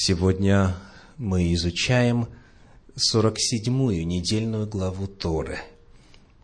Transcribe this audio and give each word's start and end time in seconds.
Сегодня 0.00 0.76
мы 1.16 1.52
изучаем 1.54 2.28
47-ю 2.94 4.06
недельную 4.06 4.64
главу 4.68 5.08
Торы, 5.08 5.58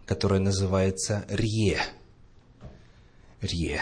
которая 0.06 0.40
называется 0.40 1.24
Рье. 1.28 1.78
Рье. 3.40 3.80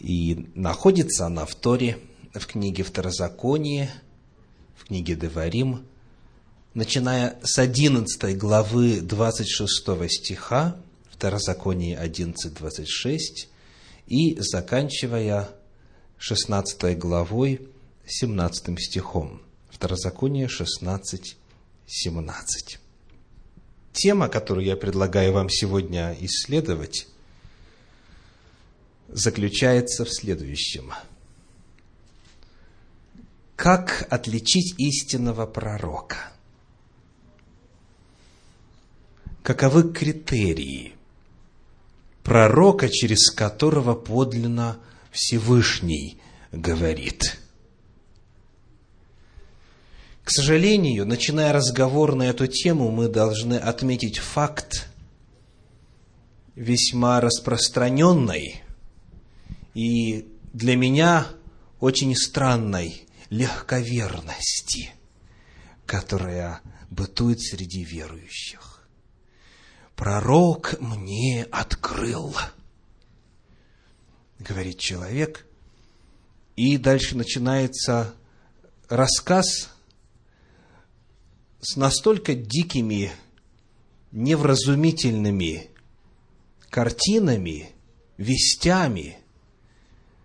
И 0.00 0.50
находится 0.56 1.26
она 1.26 1.46
в 1.46 1.54
Торе, 1.54 2.00
в 2.34 2.44
книге 2.44 2.82
Второзаконие, 2.82 3.88
в 4.74 4.88
книге 4.88 5.14
Деварим, 5.14 5.86
начиная 6.74 7.38
с 7.44 7.56
11 7.60 8.36
главы 8.36 9.00
26 9.00 10.10
стиха, 10.10 10.76
Второзаконие 11.08 12.02
11.26, 12.04 13.46
и 14.08 14.40
заканчивая 14.40 15.54
16 16.18 16.98
главой, 16.98 17.68
17 18.06 18.80
стихом. 18.80 19.42
Второзаконие 19.70 20.48
16, 20.48 21.36
17. 21.86 22.78
Тема, 23.92 24.28
которую 24.28 24.66
я 24.66 24.76
предлагаю 24.76 25.32
вам 25.32 25.48
сегодня 25.48 26.16
исследовать, 26.20 27.08
заключается 29.08 30.04
в 30.04 30.12
следующем. 30.12 30.92
Как 33.56 34.06
отличить 34.10 34.74
истинного 34.78 35.46
пророка? 35.46 36.32
Каковы 39.42 39.92
критерии 39.92 40.94
пророка, 42.24 42.88
через 42.88 43.30
которого 43.30 43.94
подлинно 43.94 44.78
Всевышний 45.14 46.18
говорит. 46.50 47.38
К 50.24 50.30
сожалению, 50.30 51.06
начиная 51.06 51.52
разговор 51.52 52.16
на 52.16 52.24
эту 52.24 52.48
тему, 52.48 52.90
мы 52.90 53.08
должны 53.08 53.54
отметить 53.54 54.18
факт 54.18 54.88
весьма 56.56 57.20
распространенной 57.20 58.62
и 59.74 60.26
для 60.52 60.74
меня 60.76 61.28
очень 61.78 62.16
странной 62.16 63.06
легковерности, 63.30 64.90
которая 65.86 66.60
бытует 66.90 67.40
среди 67.40 67.84
верующих. 67.84 68.82
Пророк 69.94 70.74
мне 70.80 71.46
открыл– 71.52 72.34
говорит 74.44 74.78
человек. 74.78 75.46
И 76.56 76.76
дальше 76.76 77.16
начинается 77.16 78.14
рассказ 78.88 79.70
с 81.60 81.76
настолько 81.76 82.34
дикими, 82.34 83.10
невразумительными 84.12 85.70
картинами, 86.70 87.70
вестями, 88.16 89.18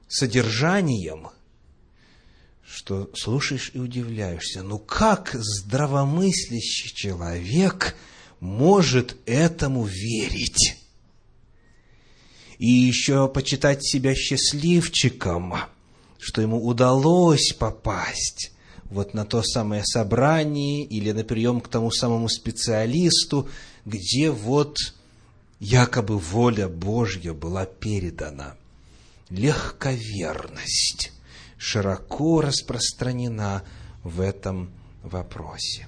содержанием, 0.08 1.30
что 2.64 3.09
слушаешь 3.16 3.72
и 3.73 3.80
удивляешься. 3.80 4.61
Ну 4.61 4.78
как 4.78 5.31
здравомыслящий 5.33 6.94
человек 6.94 7.95
может 8.39 9.17
этому 9.26 9.86
верить? 9.86 10.78
И 12.59 12.69
еще 12.69 13.27
почитать 13.29 13.83
себя 13.83 14.13
счастливчиком, 14.13 15.55
что 16.19 16.41
ему 16.41 16.63
удалось 16.63 17.53
попасть 17.57 18.52
вот 18.89 19.13
на 19.13 19.25
то 19.25 19.41
самое 19.41 19.83
собрание 19.85 20.83
или 20.83 21.11
на 21.11 21.23
прием 21.23 21.61
к 21.61 21.69
тому 21.69 21.89
самому 21.91 22.27
специалисту, 22.27 23.47
где 23.85 24.30
вот 24.30 24.77
якобы 25.59 26.17
воля 26.19 26.67
Божья 26.67 27.33
была 27.33 27.65
передана. 27.65 28.55
Легковерность 29.30 31.14
широко 31.58 32.42
распространена 32.42 33.64
в 34.03 34.21
этом 34.21 34.71
вопросе. 35.03 35.87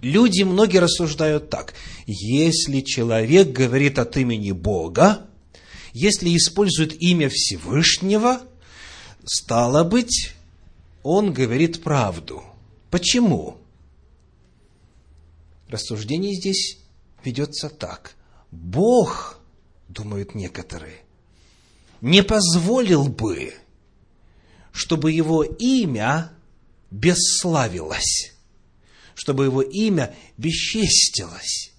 Люди 0.00 0.42
многие 0.42 0.78
рассуждают 0.78 1.50
так. 1.50 1.74
Если 2.06 2.80
человек 2.80 3.48
говорит 3.48 3.98
от 3.98 4.16
имени 4.16 4.52
Бога, 4.52 5.25
если 5.98 6.36
использует 6.36 7.00
имя 7.00 7.30
Всевышнего, 7.32 8.42
стало 9.24 9.82
быть, 9.82 10.34
он 11.02 11.32
говорит 11.32 11.82
правду. 11.82 12.44
Почему? 12.90 13.56
Рассуждение 15.68 16.34
здесь 16.34 16.80
ведется 17.24 17.70
так. 17.70 18.14
Бог, 18.50 19.40
думают 19.88 20.34
некоторые, 20.34 20.98
не 22.02 22.22
позволил 22.22 23.08
бы, 23.08 23.54
чтобы 24.72 25.12
его 25.12 25.44
имя 25.44 26.30
бесславилось, 26.90 28.34
чтобы 29.14 29.46
его 29.46 29.62
имя 29.62 30.14
бесчестилось. 30.36 31.72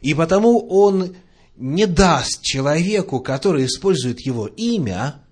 И 0.00 0.12
потому 0.12 0.66
он 0.68 1.14
не 1.56 1.86
даст 1.86 2.42
человеку, 2.42 3.20
который 3.20 3.66
использует 3.66 4.20
его 4.20 4.46
имя, 4.46 5.22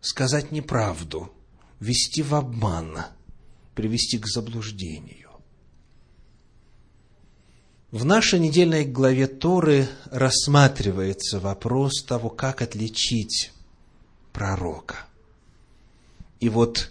сказать 0.00 0.52
неправду, 0.52 1.32
вести 1.80 2.22
в 2.22 2.34
обман, 2.34 2.98
привести 3.74 4.18
к 4.18 4.26
заблуждению. 4.26 5.30
В 7.90 8.06
нашей 8.06 8.38
недельной 8.38 8.86
главе 8.86 9.26
Торы 9.26 9.86
рассматривается 10.10 11.40
вопрос 11.40 12.02
того, 12.02 12.30
как 12.30 12.62
отличить 12.62 13.52
пророка. 14.32 15.06
И 16.40 16.48
вот 16.48 16.90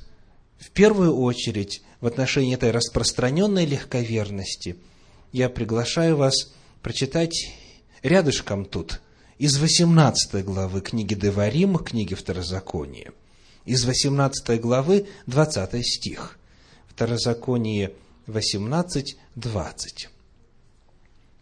в 0.59 0.69
первую 0.69 1.17
очередь 1.17 1.81
в 2.01 2.05
отношении 2.05 2.53
этой 2.53 2.69
распространенной 2.69 3.65
легковерности 3.65 4.75
я 5.31 5.49
приглашаю 5.49 6.17
вас 6.17 6.53
прочитать 6.83 7.51
рядышком 8.01 8.65
тут 8.65 9.01
из 9.37 9.57
18 9.57 10.43
главы 10.45 10.81
книги 10.81 11.13
Деварим, 11.13 11.77
книги 11.77 12.13
Второзакония. 12.13 13.11
Из 13.65 13.85
18 13.85 14.59
главы 14.59 15.07
20 15.27 15.85
стих. 15.85 16.37
Второзаконие 16.87 17.93
18, 18.27 19.17
20. 19.35 20.09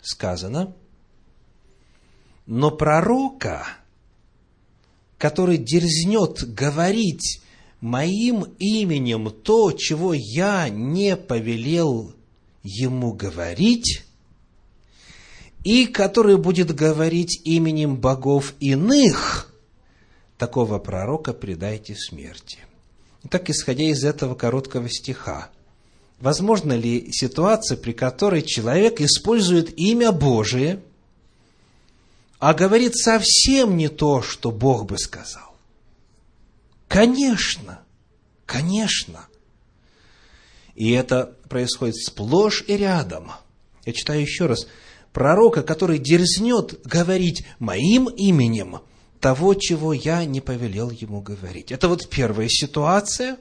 Сказано, 0.01 0.73
но 2.45 2.71
пророка, 2.71 3.67
который 5.17 5.57
дерзнет 5.57 6.53
говорить 6.53 7.41
моим 7.81 8.43
именем 8.59 9.29
то, 9.29 9.71
чего 9.71 10.13
я 10.13 10.69
не 10.69 11.15
повелел 11.15 12.13
ему 12.63 13.13
говорить, 13.13 14.03
и 15.63 15.87
который 15.87 16.37
будет 16.37 16.73
говорить 16.73 17.41
именем 17.43 17.97
богов 17.97 18.53
иных, 18.59 19.53
такого 20.37 20.79
пророка 20.79 21.33
предайте 21.33 21.95
смерти. 21.95 22.59
Так, 23.29 23.49
исходя 23.49 23.83
из 23.83 24.03
этого 24.05 24.35
короткого 24.35 24.89
стиха, 24.89 25.49
возможно 26.19 26.73
ли 26.73 27.11
ситуация, 27.11 27.77
при 27.77 27.91
которой 27.91 28.41
человек 28.41 29.01
использует 29.01 29.77
имя 29.77 30.11
Божие, 30.13 30.81
а 32.39 32.53
говорит 32.53 32.95
совсем 32.95 33.75
не 33.75 33.89
то, 33.89 34.21
что 34.21 34.51
Бог 34.51 34.85
бы 34.85 34.97
сказал? 34.97 35.57
Конечно, 36.87 37.81
конечно. 38.45 39.25
И 40.75 40.91
это 40.91 41.35
происходит 41.49 41.97
сплошь 41.97 42.63
и 42.65 42.77
рядом. 42.77 43.33
Я 43.85 43.91
читаю 43.91 44.21
еще 44.21 44.45
раз– 44.45 44.65
пророка, 45.13 45.63
который 45.63 45.97
дерзнет 45.99 46.85
говорить 46.85 47.45
моим 47.59 48.07
именем 48.07 48.81
того, 49.19 49.53
чего 49.53 49.93
я 49.93 50.25
не 50.25 50.41
повелел 50.41 50.89
ему 50.91 51.21
говорить. 51.21 51.71
Это 51.71 51.87
вот 51.89 52.09
первая 52.09 52.49
ситуация, 52.49 53.37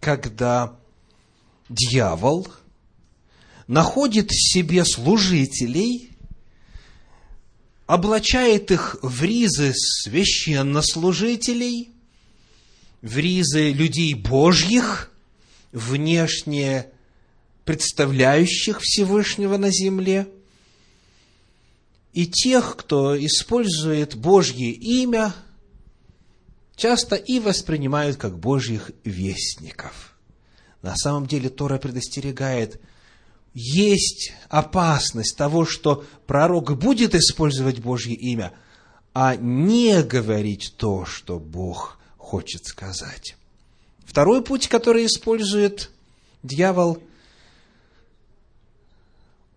когда 0.00 0.74
дьявол 1.68 2.48
находит 3.66 4.30
в 4.30 4.52
себе 4.52 4.84
служителей, 4.84 6.10
облачает 7.86 8.70
их 8.70 8.98
в 9.02 9.24
ризы 9.24 9.72
священнослужителей, 9.74 11.90
в 13.02 13.16
ризы 13.16 13.72
людей 13.72 14.14
Божьих, 14.14 15.10
внешне 15.72 16.86
представляющих 17.64 18.78
Всевышнего 18.80 19.56
на 19.56 19.70
земле– 19.70 20.28
и 22.12 22.26
тех, 22.26 22.76
кто 22.76 23.16
использует 23.18 24.16
Божье 24.16 24.70
имя, 24.70 25.34
часто 26.76 27.16
и 27.16 27.40
воспринимают 27.40 28.16
как 28.16 28.38
Божьих 28.38 28.90
вестников. 29.04 30.16
На 30.82 30.96
самом 30.96 31.26
деле 31.26 31.48
Тора 31.48 31.78
предостерегает, 31.78 32.80
есть 33.54 34.32
опасность 34.48 35.36
того, 35.36 35.64
что 35.64 36.04
пророк 36.26 36.78
будет 36.78 37.14
использовать 37.14 37.80
Божье 37.80 38.14
имя, 38.14 38.52
а 39.12 39.34
не 39.36 40.02
говорить 40.02 40.74
то, 40.76 41.04
что 41.04 41.38
Бог 41.40 41.98
хочет 42.16 42.66
сказать. 42.66 43.36
Второй 44.04 44.42
путь, 44.42 44.68
который 44.68 45.06
использует 45.06 45.90
дьявол, 46.42 47.02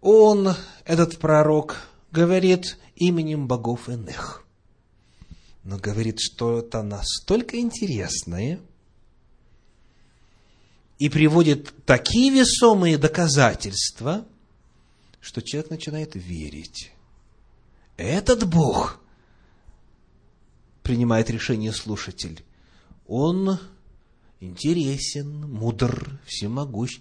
он, 0.01 0.55
этот 0.83 1.19
пророк, 1.19 1.77
говорит 2.11 2.77
именем 2.95 3.47
богов 3.47 3.89
иных. 3.89 4.45
Но 5.63 5.77
говорит 5.77 6.19
что-то 6.19 6.83
настолько 6.83 7.59
интересное 7.59 8.59
и 10.97 11.09
приводит 11.09 11.85
такие 11.85 12.31
весомые 12.31 12.97
доказательства, 12.97 14.27
что 15.19 15.41
человек 15.41 15.69
начинает 15.69 16.15
верить. 16.15 16.91
Этот 17.97 18.47
Бог, 18.47 18.99
принимает 20.83 21.29
решение 21.29 21.71
слушатель, 21.71 22.43
он 23.05 23.59
интересен, 24.39 25.47
мудр, 25.51 26.19
всемогущ, 26.25 26.99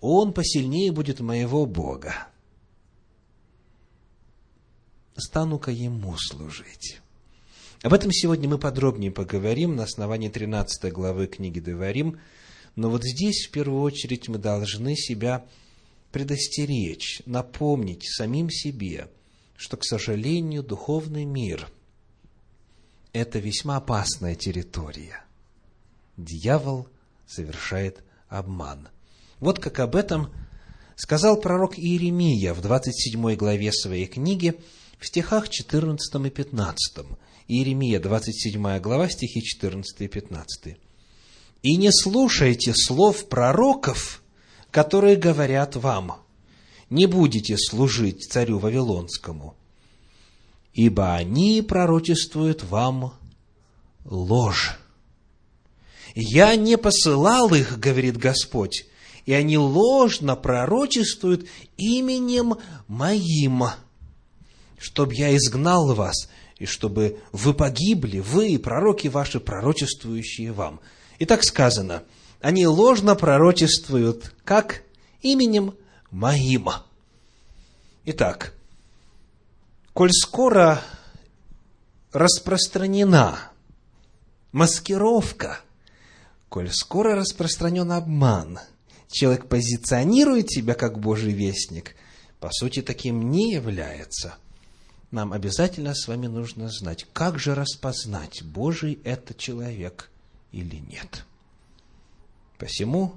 он 0.00 0.32
посильнее 0.32 0.92
будет 0.92 1.20
моего 1.20 1.66
Бога 1.66 2.28
стану-ка 5.18 5.70
ему 5.70 6.16
служить. 6.16 7.00
Об 7.82 7.92
этом 7.92 8.10
сегодня 8.12 8.48
мы 8.48 8.58
подробнее 8.58 9.10
поговорим 9.10 9.76
на 9.76 9.84
основании 9.84 10.28
13 10.28 10.92
главы 10.92 11.26
книги 11.26 11.60
Деварим. 11.60 12.18
Но 12.76 12.90
вот 12.90 13.04
здесь, 13.04 13.46
в 13.46 13.50
первую 13.50 13.82
очередь, 13.82 14.28
мы 14.28 14.38
должны 14.38 14.96
себя 14.96 15.44
предостеречь, 16.12 17.22
напомнить 17.26 18.04
самим 18.04 18.50
себе, 18.50 19.08
что, 19.56 19.76
к 19.76 19.84
сожалению, 19.84 20.62
духовный 20.62 21.24
мир– 21.24 21.68
это 23.12 23.38
весьма 23.38 23.76
опасная 23.76 24.34
территория. 24.34 25.24
Дьявол 26.16 26.88
совершает 27.26 28.02
обман. 28.28 28.88
Вот 29.40 29.58
как 29.58 29.78
об 29.80 29.94
этом 29.96 30.32
сказал 30.96 31.40
пророк 31.40 31.78
Иеремия 31.78 32.54
в 32.54 32.60
27 32.60 33.34
главе 33.34 33.72
своей 33.72 34.06
книги– 34.06 34.54
в 34.98 35.06
стихах 35.06 35.48
14 35.48 36.26
и 36.26 36.30
15. 36.30 37.06
Иеремия, 37.46 38.00
27 38.00 38.78
глава, 38.80 39.08
стихи 39.08 39.42
14 39.42 40.00
и 40.00 40.08
15. 40.08 40.76
«И 41.62 41.76
не 41.76 41.90
слушайте 41.92 42.74
слов 42.74 43.28
пророков, 43.28 44.22
которые 44.70 45.16
говорят 45.16 45.76
вам, 45.76 46.22
не 46.90 47.06
будете 47.06 47.56
служить 47.56 48.30
царю 48.30 48.58
Вавилонскому, 48.58 49.56
ибо 50.72 51.14
они 51.14 51.62
пророчествуют 51.62 52.62
вам 52.64 53.14
ложь. 54.04 54.78
Я 56.14 56.56
не 56.56 56.76
посылал 56.76 57.52
их, 57.54 57.78
говорит 57.78 58.16
Господь, 58.16 58.86
и 59.26 59.32
они 59.32 59.58
ложно 59.58 60.36
пророчествуют 60.36 61.48
именем 61.76 62.56
моим 62.86 63.64
чтобы 64.78 65.14
я 65.14 65.36
изгнал 65.36 65.94
вас, 65.94 66.28
и 66.58 66.66
чтобы 66.66 67.20
вы 67.32 67.54
погибли, 67.54 68.18
вы 68.20 68.50
и 68.50 68.58
пророки 68.58 69.08
ваши, 69.08 69.40
пророчествующие 69.40 70.52
вам. 70.52 70.80
И 71.18 71.24
так 71.24 71.44
сказано, 71.44 72.04
они 72.40 72.66
ложно 72.66 73.14
пророчествуют, 73.14 74.34
как 74.44 74.82
именем 75.20 75.74
моим. 76.10 76.68
Итак, 78.04 78.54
коль 79.92 80.12
скоро 80.12 80.80
распространена 82.12 83.38
маскировка, 84.52 85.60
коль 86.48 86.70
скоро 86.72 87.14
распространен 87.14 87.92
обман, 87.92 88.60
человек 89.10 89.48
позиционирует 89.48 90.50
себя 90.50 90.74
как 90.74 90.98
Божий 90.98 91.32
вестник, 91.32 91.94
по 92.40 92.50
сути, 92.50 92.82
таким 92.82 93.30
не 93.30 93.52
является– 93.52 94.36
нам 95.10 95.32
обязательно 95.32 95.94
с 95.94 96.06
вами 96.06 96.26
нужно 96.26 96.68
знать, 96.68 97.06
как 97.12 97.38
же 97.38 97.54
распознать, 97.54 98.42
Божий 98.42 98.98
это 99.04 99.34
человек 99.34 100.10
или 100.52 100.76
нет. 100.76 101.24
Посему 102.58 103.14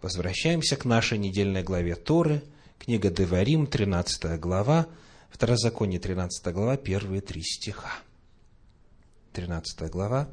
возвращаемся 0.00 0.76
к 0.76 0.84
нашей 0.84 1.18
недельной 1.18 1.62
главе 1.62 1.94
Торы, 1.94 2.42
книга 2.78 3.10
Деварим, 3.10 3.66
13 3.66 4.38
глава, 4.40 4.86
Второзаконие, 5.30 6.00
13 6.00 6.46
глава, 6.54 6.78
первые 6.78 7.20
три 7.20 7.42
стиха. 7.42 7.92
13 9.34 9.90
глава, 9.90 10.30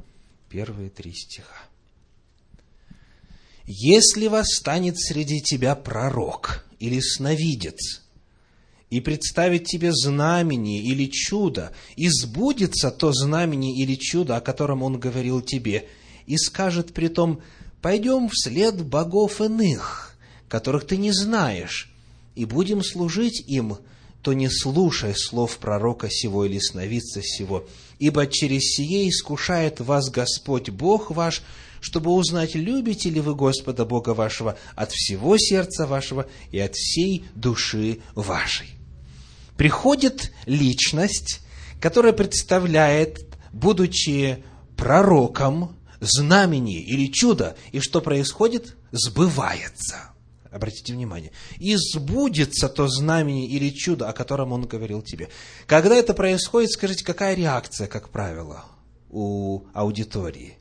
первые 0.47 0.89
три 0.89 1.13
стиха. 1.13 1.57
«Если 3.65 4.27
восстанет 4.27 4.97
среди 4.97 5.41
тебя 5.41 5.75
пророк 5.75 6.65
или 6.79 7.01
сновидец, 7.01 8.02
и 8.93 8.99
представить 8.99 9.63
тебе 9.63 9.91
знамение 9.91 10.79
или 10.79 11.07
чудо, 11.07 11.71
и 11.95 12.09
сбудется 12.09 12.91
то 12.91 13.11
знамение 13.11 13.75
или 13.75 13.95
чудо, 13.95 14.37
о 14.37 14.41
котором 14.41 14.83
он 14.83 14.99
говорил 14.99 15.41
тебе, 15.41 15.87
и 16.27 16.37
скажет 16.37 16.93
при 16.93 17.07
том, 17.07 17.41
пойдем 17.81 18.29
вслед 18.29 18.85
богов 18.85 19.41
иных, 19.41 20.15
которых 20.47 20.85
ты 20.85 20.97
не 20.97 21.11
знаешь, 21.11 21.91
и 22.35 22.45
будем 22.45 22.83
служить 22.83 23.43
им, 23.47 23.77
то 24.21 24.33
не 24.33 24.47
слушай 24.47 25.15
слов 25.15 25.57
пророка 25.57 26.07
сего 26.11 26.45
или 26.45 26.59
сновидца 26.59 27.23
сего, 27.23 27.67
ибо 27.97 28.27
через 28.27 28.75
сие 28.75 29.09
искушает 29.09 29.79
вас 29.79 30.11
Господь 30.11 30.69
Бог 30.69 31.09
ваш, 31.09 31.41
чтобы 31.81 32.11
узнать, 32.11 32.53
любите 32.53 33.09
ли 33.09 33.21
вы 33.21 33.33
Господа 33.33 33.85
Бога 33.85 34.11
вашего 34.11 34.55
от 34.75 34.91
всего 34.91 35.35
сердца 35.39 35.87
вашего 35.87 36.27
и 36.51 36.59
от 36.59 36.75
всей 36.75 37.25
души 37.33 38.01
вашей 38.13 38.82
приходит 39.63 40.33
личность, 40.45 41.39
которая 41.79 42.11
представляет, 42.11 43.33
будучи 43.53 44.43
пророком, 44.75 45.77
знамение 46.01 46.81
или 46.81 47.09
чудо, 47.09 47.55
и 47.71 47.79
что 47.79 48.01
происходит? 48.01 48.75
Сбывается. 48.91 50.11
Обратите 50.51 50.91
внимание. 50.91 51.31
И 51.59 51.77
сбудется 51.77 52.67
то 52.67 52.89
знамение 52.89 53.47
или 53.47 53.69
чудо, 53.69 54.09
о 54.09 54.11
котором 54.11 54.51
он 54.51 54.67
говорил 54.67 55.01
тебе. 55.01 55.29
Когда 55.65 55.95
это 55.95 56.13
происходит, 56.13 56.71
скажите, 56.71 57.05
какая 57.05 57.33
реакция, 57.33 57.87
как 57.87 58.09
правило, 58.09 58.65
у 59.09 59.61
аудитории? 59.73 60.57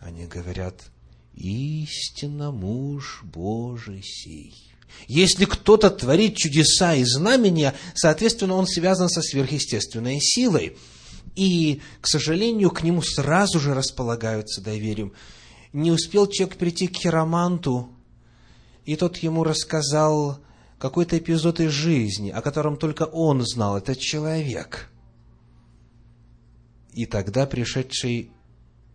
Они 0.00 0.26
говорят, 0.26 0.82
истинно 1.32 2.52
муж 2.52 3.22
Божий 3.24 4.02
сей. 4.02 4.68
Если 5.06 5.44
кто-то 5.44 5.90
творит 5.90 6.36
чудеса 6.36 6.94
и 6.94 7.04
знамения, 7.04 7.74
соответственно, 7.94 8.54
он 8.54 8.66
связан 8.66 9.08
со 9.08 9.22
сверхъестественной 9.22 10.18
силой. 10.20 10.76
И, 11.34 11.80
к 12.00 12.06
сожалению, 12.06 12.70
к 12.70 12.82
нему 12.82 13.02
сразу 13.02 13.60
же 13.60 13.74
располагаются 13.74 14.60
доверием. 14.60 15.12
Не 15.72 15.92
успел 15.92 16.26
человек 16.26 16.56
прийти 16.56 16.88
к 16.88 16.96
хироманту, 16.96 17.90
и 18.84 18.96
тот 18.96 19.18
ему 19.18 19.44
рассказал 19.44 20.40
какой-то 20.78 21.18
эпизод 21.18 21.60
из 21.60 21.70
жизни, 21.70 22.30
о 22.30 22.40
котором 22.40 22.76
только 22.76 23.02
он 23.04 23.44
знал, 23.46 23.76
этот 23.76 23.98
человек. 23.98 24.90
И 26.92 27.06
тогда 27.06 27.46
пришедший 27.46 28.30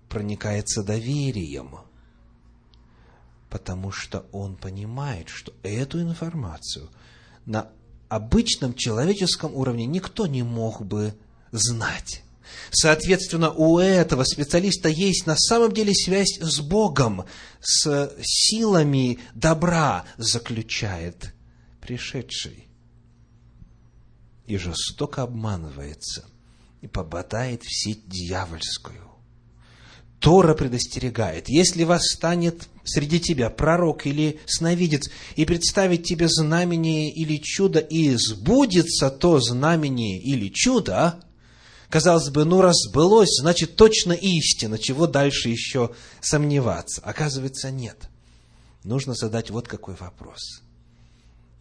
проникается 0.10 0.84
доверием– 0.84 1.78
потому 3.54 3.92
что 3.92 4.26
он 4.32 4.56
понимает, 4.56 5.30
что 5.30 5.54
эту 5.62 6.02
информацию 6.02 6.90
на 7.46 7.70
обычном 8.10 8.74
человеческом 8.74 9.54
уровне 9.54 9.86
никто 9.86 10.26
не 10.26 10.42
мог 10.42 10.84
бы 10.84 11.14
знать. 11.52 12.24
Соответственно, 12.72 13.52
у 13.52 13.78
этого 13.78 14.24
специалиста 14.24 14.90
есть 14.90 15.28
на 15.28 15.36
самом 15.38 15.72
деле 15.72 15.94
связь 15.94 16.40
с 16.42 16.62
Богом, 16.62 17.26
с 17.62 18.12
силами 18.24 19.20
добра, 19.36 20.06
заключает 20.18 21.36
пришедший. 21.80 22.68
И 24.48 24.58
жестоко 24.58 25.22
обманывается, 25.22 26.26
и 26.82 26.88
попадает 26.88 27.62
в 27.62 27.72
сеть 27.72 28.10
дьявольскую. 28.10 29.13
Тора 30.24 30.54
предостерегает, 30.54 31.50
если 31.50 31.84
восстанет 31.84 32.70
среди 32.86 33.20
тебя 33.20 33.50
пророк 33.50 34.08
или 34.08 34.40
сновидец 34.46 35.10
и 35.36 35.44
представить 35.44 36.04
тебе 36.04 36.30
знамение 36.30 37.12
или 37.12 37.36
чудо, 37.36 37.80
и 37.80 38.16
сбудется 38.16 39.10
то 39.10 39.42
знамение 39.42 40.18
или 40.22 40.48
чудо, 40.48 41.20
Казалось 41.90 42.30
бы, 42.30 42.44
ну 42.44 42.62
раз 42.62 42.78
сбылось, 42.88 43.38
значит 43.40 43.76
точно 43.76 44.14
истина, 44.14 44.80
чего 44.80 45.06
дальше 45.06 45.50
еще 45.50 45.92
сомневаться? 46.22 47.02
Оказывается, 47.04 47.70
нет. 47.70 48.10
Нужно 48.84 49.14
задать 49.14 49.52
вот 49.52 49.68
какой 49.68 49.94
вопрос. 49.94 50.64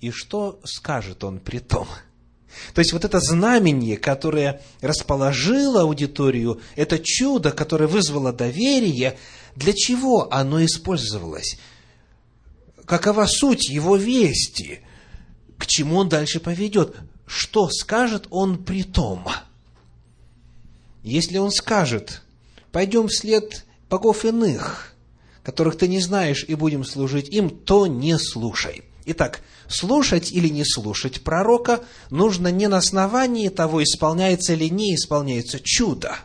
И 0.01 0.11
что 0.11 0.59
скажет 0.65 1.23
он 1.23 1.39
при 1.39 1.59
том? 1.59 1.87
То 2.75 2.81
есть 2.81 2.93
вот 2.93 3.05
это 3.05 3.21
знамение, 3.21 3.97
которое 3.97 4.61
расположило 4.81 5.83
аудиторию, 5.83 6.61
это 6.77 6.99
чудо, 6.99 7.51
которое 7.51 7.87
вызвало 7.87 8.33
доверие, 8.33 9.19
для 9.57 9.73
чего 9.73 10.33
оно 10.33 10.65
использовалось? 10.65 11.59
Какова 12.85 13.27
суть 13.27 13.69
его 13.69 13.97
вести? 13.97 14.81
К 15.59 15.67
чему 15.67 15.97
он 15.97 16.09
дальше 16.09 16.41
поведет? 16.41 16.97
Что 17.27 17.69
скажет 17.71 18.27
он 18.31 18.63
при 18.63 18.83
том? 18.83 19.27
Если 21.03 21.39
он 21.39 21.51
скажет, 21.51 22.23
пойдем 22.71 23.09
вслед 23.09 23.65
богов 23.89 24.25
иных, 24.25 24.95
которых 25.43 25.77
ты 25.77 25.89
не 25.89 26.01
знаешь, 26.01 26.45
и 26.47 26.55
будем 26.55 26.85
служить 26.85 27.29
им, 27.29 27.51
то 27.51 27.87
не 27.87 28.19
слушай. 28.19 28.85
Итак, 29.05 29.43
слушать 29.69 30.31
или 30.31 30.49
не 30.49 30.65
слушать 30.65 31.23
пророка 31.23 31.85
нужно 32.11 32.49
не 32.49 32.69
на 32.69 32.77
основании 32.77 33.49
того, 33.49 33.83
исполняется 33.83 34.53
или 34.53 34.69
не 34.69 34.95
исполняется 34.95 35.59
чудо, 35.61 36.17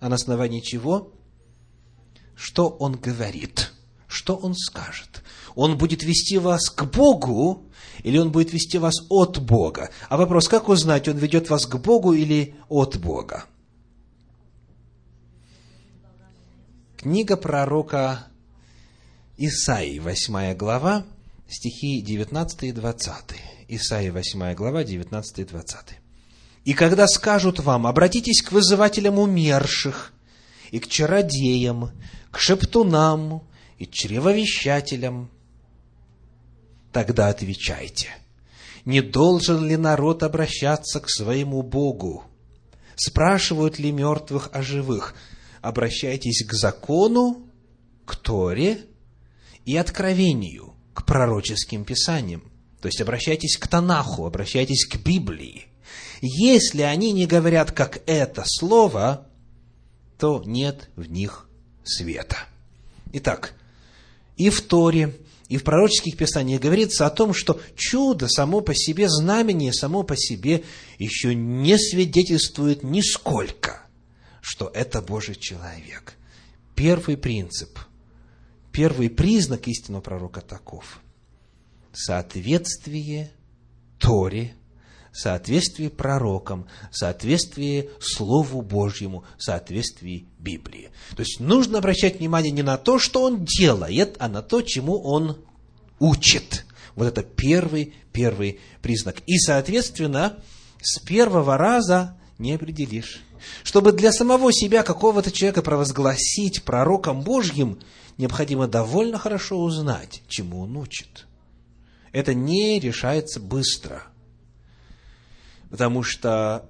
а 0.00 0.08
на 0.08 0.14
основании 0.14 0.60
чего? 0.60 1.12
Что 2.34 2.68
он 2.68 2.92
говорит, 2.92 3.72
что 4.06 4.36
он 4.36 4.54
скажет. 4.54 5.22
Он 5.54 5.76
будет 5.76 6.02
вести 6.04 6.38
вас 6.38 6.70
к 6.70 6.84
Богу, 6.84 7.64
или 8.02 8.16
он 8.16 8.30
будет 8.30 8.52
вести 8.52 8.78
вас 8.78 8.94
от 9.10 9.38
Бога. 9.38 9.90
А 10.08 10.16
вопрос, 10.16 10.48
как 10.48 10.68
узнать, 10.68 11.08
он 11.08 11.18
ведет 11.18 11.50
вас 11.50 11.66
к 11.66 11.76
Богу 11.76 12.12
или 12.12 12.54
от 12.68 12.96
Бога? 12.96 13.44
Книга 16.96 17.36
пророка 17.36 18.26
Исаии, 19.36 19.98
8 19.98 20.54
глава, 20.54 21.04
стихи 21.48 22.02
19 22.02 22.62
и 22.64 22.72
20. 22.72 23.14
Исаия 23.68 24.12
8 24.12 24.54
глава, 24.54 24.84
19 24.84 25.38
и 25.38 25.44
20. 25.44 25.78
«И 26.64 26.74
когда 26.74 27.06
скажут 27.06 27.60
вам, 27.60 27.86
обратитесь 27.86 28.42
к 28.42 28.52
вызывателям 28.52 29.18
умерших, 29.18 30.12
и 30.70 30.78
к 30.78 30.88
чародеям, 30.88 31.90
к 32.30 32.38
шептунам, 32.38 33.42
и 33.78 33.86
чревовещателям, 33.86 35.30
тогда 36.92 37.28
отвечайте, 37.28 38.08
не 38.84 39.00
должен 39.00 39.66
ли 39.66 39.76
народ 39.76 40.22
обращаться 40.22 41.00
к 41.00 41.08
своему 41.08 41.62
Богу? 41.62 42.24
Спрашивают 42.96 43.78
ли 43.78 43.92
мертвых 43.92 44.50
о 44.52 44.62
живых? 44.62 45.14
Обращайтесь 45.62 46.44
к 46.44 46.52
закону, 46.52 47.48
к 48.04 48.16
Торе 48.16 48.80
и 49.64 49.76
откровению, 49.76 50.74
к 50.98 51.04
пророческим 51.04 51.84
писаниям. 51.84 52.42
То 52.80 52.88
есть 52.88 53.00
обращайтесь 53.00 53.56
к 53.56 53.68
Танаху, 53.68 54.26
обращайтесь 54.26 54.84
к 54.84 54.96
Библии. 54.96 55.66
Если 56.20 56.82
они 56.82 57.12
не 57.12 57.26
говорят, 57.26 57.70
как 57.70 58.02
это 58.06 58.42
слово, 58.44 59.28
то 60.18 60.42
нет 60.44 60.90
в 60.96 61.08
них 61.08 61.48
света. 61.84 62.38
Итак, 63.12 63.54
и 64.36 64.50
в 64.50 64.60
Торе, 64.60 65.16
и 65.48 65.56
в 65.56 65.62
пророческих 65.62 66.16
писаниях 66.16 66.60
говорится 66.60 67.06
о 67.06 67.10
том, 67.10 67.32
что 67.32 67.60
чудо 67.76 68.26
само 68.26 68.60
по 68.60 68.74
себе, 68.74 69.08
знамение 69.08 69.72
само 69.72 70.02
по 70.02 70.16
себе 70.16 70.64
еще 70.98 71.32
не 71.32 71.78
свидетельствует 71.78 72.82
нисколько, 72.82 73.82
что 74.40 74.68
это 74.74 75.00
Божий 75.00 75.36
человек. 75.36 76.14
Первый 76.74 77.16
принцип, 77.16 77.78
первый 78.78 79.10
признак 79.10 79.66
истинного 79.66 80.02
пророка 80.02 80.40
таков. 80.40 81.00
Соответствие 81.92 83.32
Торе, 83.98 84.54
соответствие 85.10 85.90
пророкам, 85.90 86.68
соответствие 86.92 87.90
Слову 87.98 88.62
Божьему, 88.62 89.24
соответствие 89.36 90.26
Библии. 90.38 90.90
То 91.16 91.22
есть 91.22 91.40
нужно 91.40 91.78
обращать 91.78 92.20
внимание 92.20 92.52
не 92.52 92.62
на 92.62 92.78
то, 92.78 93.00
что 93.00 93.24
он 93.24 93.44
делает, 93.44 94.14
а 94.20 94.28
на 94.28 94.42
то, 94.42 94.62
чему 94.62 95.02
он 95.02 95.44
учит. 95.98 96.64
Вот 96.94 97.08
это 97.08 97.24
первый, 97.24 97.94
первый 98.12 98.60
признак. 98.80 99.24
И, 99.26 99.38
соответственно, 99.38 100.38
с 100.80 101.00
первого 101.00 101.56
раза 101.56 102.16
не 102.38 102.52
определишь. 102.54 103.22
Чтобы 103.62 103.92
для 103.92 104.12
самого 104.12 104.52
себя 104.52 104.82
какого-то 104.82 105.30
человека 105.30 105.62
провозгласить 105.62 106.62
пророком 106.62 107.22
Божьим, 107.22 107.78
необходимо 108.16 108.66
довольно 108.66 109.18
хорошо 109.18 109.60
узнать, 109.60 110.22
чему 110.28 110.60
он 110.60 110.76
учит. 110.76 111.26
Это 112.12 112.34
не 112.34 112.80
решается 112.80 113.40
быстро. 113.40 114.04
Потому 115.70 116.02
что 116.02 116.68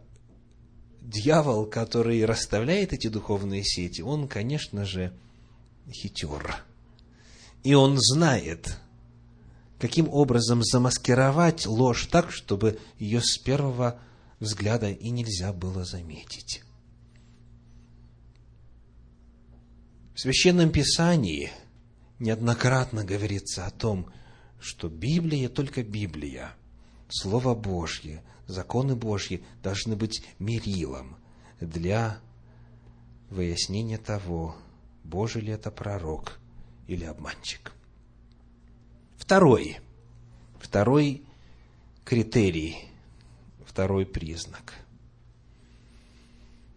дьявол, 1.01 1.67
который 1.67 2.25
расставляет 2.25 2.93
эти 2.93 3.09
духовные 3.09 3.65
сети, 3.65 4.03
он, 4.03 4.29
конечно 4.29 4.85
же, 4.85 5.13
хитер. 5.91 6.65
И 7.63 7.75
он 7.75 7.97
знает, 7.99 8.77
каким 9.79 10.09
образом 10.09 10.63
замаскировать 10.63 11.67
ложь 11.67 12.07
так, 12.11 12.31
чтобы 12.31 12.79
ее 12.99 13.21
с 13.23 13.39
первого 13.39 14.01
взгляда 14.41 14.91
и 14.91 15.11
нельзя 15.11 15.53
было 15.53 15.85
заметить. 15.85 16.63
В 20.19 20.21
Священном 20.21 20.73
Писании 20.73 21.53
неоднократно 22.19 23.05
говорится 23.05 23.67
о 23.67 23.71
том, 23.71 24.11
что 24.59 24.89
Библия 24.89 25.49
только 25.49 25.85
Библия, 25.85 26.57
Слово 27.09 27.55
Божье, 27.55 28.25
законы 28.49 28.97
Божьи 28.97 29.45
должны 29.63 29.95
быть 29.95 30.25
мерилом 30.41 31.19
для 31.61 32.19
выяснения 33.31 33.97
того, 33.97 34.57
Божий 35.05 35.41
ли 35.41 35.53
это 35.53 35.71
пророк 35.71 36.41
или 36.89 37.05
обманщик. 37.05 37.73
Второй, 39.19 39.79
второй 40.59 41.23
критерий, 42.05 42.89
второй 43.65 44.05
признак. 44.05 44.75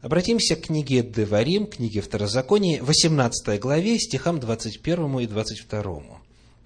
Обратимся 0.02 0.56
к 0.56 0.62
книге 0.62 1.04
Деварим, 1.04 1.68
книге 1.68 2.02
Второзакония, 2.02 2.82
18 2.82 3.60
главе, 3.60 4.00
стихам 4.00 4.40
21 4.40 5.20
и 5.20 5.28
22. 5.28 6.02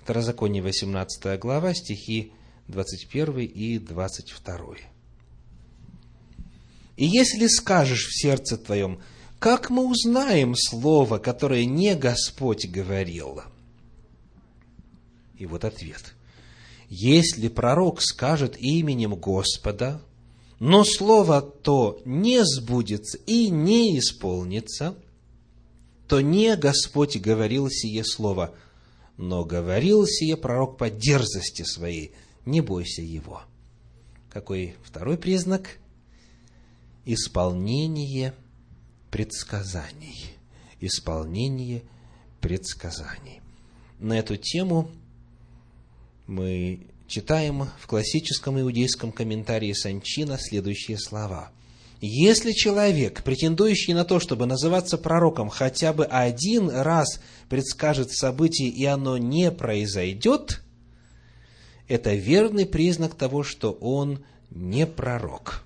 Второзаконие, 0.01 0.63
18 0.63 1.37
глава, 1.37 1.73
стихи 1.73 2.31
21 2.69 3.39
и 3.39 3.77
22. 3.77 4.75
«И 6.95 7.05
если 7.05 7.47
скажешь 7.47 8.07
в 8.07 8.17
сердце 8.17 8.57
твоем, 8.57 9.01
как 9.39 9.69
мы 9.69 9.85
узнаем 9.85 10.55
слово, 10.55 11.17
которое 11.17 11.65
не 11.65 11.93
Господь 11.93 12.65
говорил?» 12.65 13.41
И 15.37 15.45
вот 15.45 15.65
ответ. 15.65 16.13
Если 16.87 17.49
пророк 17.49 18.01
скажет 18.01 18.55
именем 18.57 19.13
Господа, 19.15 20.01
но 20.65 20.83
слово 20.83 21.43
то 21.43 22.01
не 22.05 22.43
сбудется 22.43 23.19
и 23.27 23.51
не 23.51 23.99
исполнится, 23.99 24.95
то 26.07 26.21
не 26.21 26.55
Господь 26.55 27.17
говорил 27.17 27.69
сие 27.69 28.03
слово, 28.03 28.55
но 29.15 29.45
говорил 29.45 30.07
сие 30.07 30.35
пророк 30.35 30.79
по 30.79 30.89
дерзости 30.89 31.61
своей, 31.61 32.15
не 32.47 32.61
бойся 32.61 33.03
его. 33.03 33.43
Какой 34.31 34.75
второй 34.83 35.19
признак? 35.19 35.77
Исполнение 37.05 38.33
предсказаний. 39.11 40.31
Исполнение 40.79 41.83
предсказаний. 42.41 43.39
На 43.99 44.17
эту 44.17 44.35
тему 44.35 44.89
мы 46.25 46.87
читаем 47.07 47.69
в 47.79 47.87
классическом 47.87 48.59
иудейском 48.59 49.11
комментарии 49.11 49.73
Санчина 49.73 50.37
следующие 50.39 50.97
слова. 50.97 51.51
Если 52.01 52.51
человек, 52.51 53.23
претендующий 53.23 53.93
на 53.93 54.05
то, 54.05 54.19
чтобы 54.19 54.45
называться 54.45 54.97
пророком, 54.97 55.49
хотя 55.49 55.93
бы 55.93 56.05
один 56.05 56.69
раз 56.69 57.21
предскажет 57.49 58.11
событие, 58.11 58.69
и 58.69 58.85
оно 58.85 59.17
не 59.17 59.51
произойдет, 59.51 60.61
это 61.87 62.13
верный 62.13 62.65
признак 62.65 63.15
того, 63.15 63.43
что 63.43 63.71
он 63.71 64.23
не 64.49 64.85
пророк. 64.85 65.63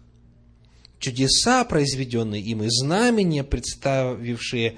Чудеса, 1.00 1.64
произведенные 1.64 2.42
им, 2.42 2.64
и 2.64 2.68
знамения, 2.70 3.44
представившие 3.44 4.78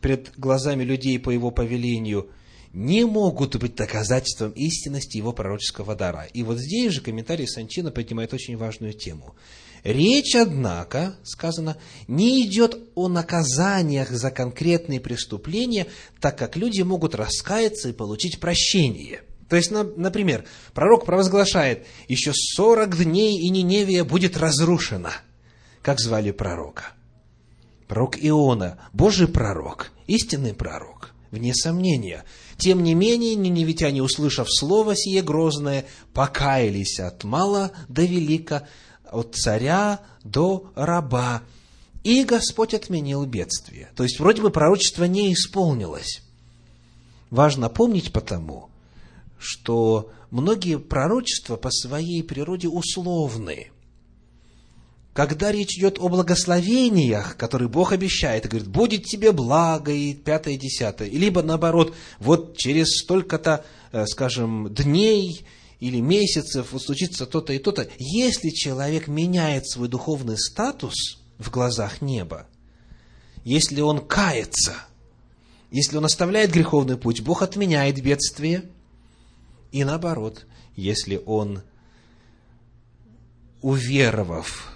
пред 0.00 0.32
глазами 0.36 0.84
людей 0.84 1.18
по 1.18 1.30
его 1.30 1.50
повелению– 1.50 2.28
не 2.74 3.04
могут 3.04 3.56
быть 3.56 3.76
доказательством 3.76 4.50
истинности 4.50 5.16
его 5.16 5.32
пророческого 5.32 5.94
дара. 5.94 6.26
И 6.34 6.42
вот 6.42 6.58
здесь 6.58 6.92
же 6.92 7.00
комментарий 7.00 7.46
Санчина 7.46 7.92
поднимает 7.92 8.34
очень 8.34 8.56
важную 8.56 8.92
тему. 8.92 9.34
Речь, 9.84 10.34
однако, 10.34 11.14
сказано, 11.22 11.76
не 12.08 12.44
идет 12.44 12.78
о 12.94 13.08
наказаниях 13.08 14.10
за 14.10 14.30
конкретные 14.30 14.98
преступления, 14.98 15.86
так 16.20 16.36
как 16.36 16.56
люди 16.56 16.82
могут 16.82 17.14
раскаяться 17.14 17.90
и 17.90 17.92
получить 17.92 18.40
прощение. 18.40 19.22
То 19.48 19.56
есть, 19.56 19.70
например, 19.70 20.44
пророк 20.72 21.04
провозглашает, 21.04 21.86
еще 22.08 22.32
сорок 22.34 22.96
дней 22.96 23.38
и 23.38 23.50
Ниневия 23.50 24.02
будет 24.02 24.36
разрушена. 24.36 25.12
Как 25.82 26.00
звали 26.00 26.32
пророка? 26.32 26.86
Пророк 27.86 28.16
Иона, 28.18 28.78
Божий 28.92 29.28
пророк, 29.28 29.92
истинный 30.06 30.54
пророк, 30.54 31.13
вне 31.34 31.54
сомнения. 31.54 32.24
Тем 32.56 32.82
не 32.82 32.94
менее, 32.94 33.34
ниневитяне, 33.34 34.02
услышав 34.02 34.46
слово 34.50 34.96
сие 34.96 35.20
грозное, 35.22 35.84
покаялись 36.14 37.00
от 37.00 37.24
мала 37.24 37.72
до 37.88 38.02
велика, 38.02 38.66
от 39.10 39.34
царя 39.34 40.00
до 40.22 40.70
раба, 40.74 41.42
и 42.02 42.24
Господь 42.24 42.74
отменил 42.74 43.24
бедствие. 43.26 43.90
То 43.96 44.02
есть, 44.04 44.18
вроде 44.18 44.42
бы 44.42 44.50
пророчество 44.50 45.04
не 45.04 45.32
исполнилось. 45.32 46.22
Важно 47.30 47.68
помнить 47.68 48.12
потому, 48.12 48.68
что 49.38 50.10
многие 50.30 50.78
пророчества 50.78 51.56
по 51.56 51.70
своей 51.70 52.22
природе 52.22 52.68
условны. 52.68 53.70
Когда 55.14 55.52
речь 55.52 55.78
идет 55.78 56.00
о 56.00 56.08
благословениях, 56.08 57.36
которые 57.36 57.68
Бог 57.68 57.92
обещает, 57.92 58.44
и 58.44 58.48
говорит, 58.48 58.68
будет 58.68 59.04
тебе 59.04 59.30
благо, 59.30 59.92
и 59.92 60.12
пятое, 60.12 60.54
и 60.54 60.58
десятое, 60.58 61.08
либо 61.08 61.40
наоборот, 61.40 61.94
вот 62.18 62.56
через 62.56 62.98
столько-то, 62.98 63.64
э, 63.92 64.06
скажем, 64.06 64.74
дней 64.74 65.46
или 65.78 66.00
месяцев 66.00 66.72
вот 66.72 66.82
случится 66.82 67.26
то-то 67.26 67.52
и 67.52 67.60
то-то. 67.60 67.88
Если 67.96 68.50
человек 68.50 69.06
меняет 69.06 69.68
свой 69.68 69.86
духовный 69.86 70.36
статус 70.36 71.20
в 71.38 71.48
глазах 71.48 72.02
неба, 72.02 72.48
если 73.44 73.82
он 73.82 74.04
кается, 74.04 74.74
если 75.70 75.96
он 75.96 76.06
оставляет 76.06 76.50
греховный 76.50 76.96
путь, 76.96 77.20
Бог 77.20 77.42
отменяет 77.42 78.02
бедствие. 78.02 78.64
И 79.70 79.84
наоборот, 79.84 80.44
если 80.74 81.22
он, 81.24 81.62
уверовав 83.62 84.73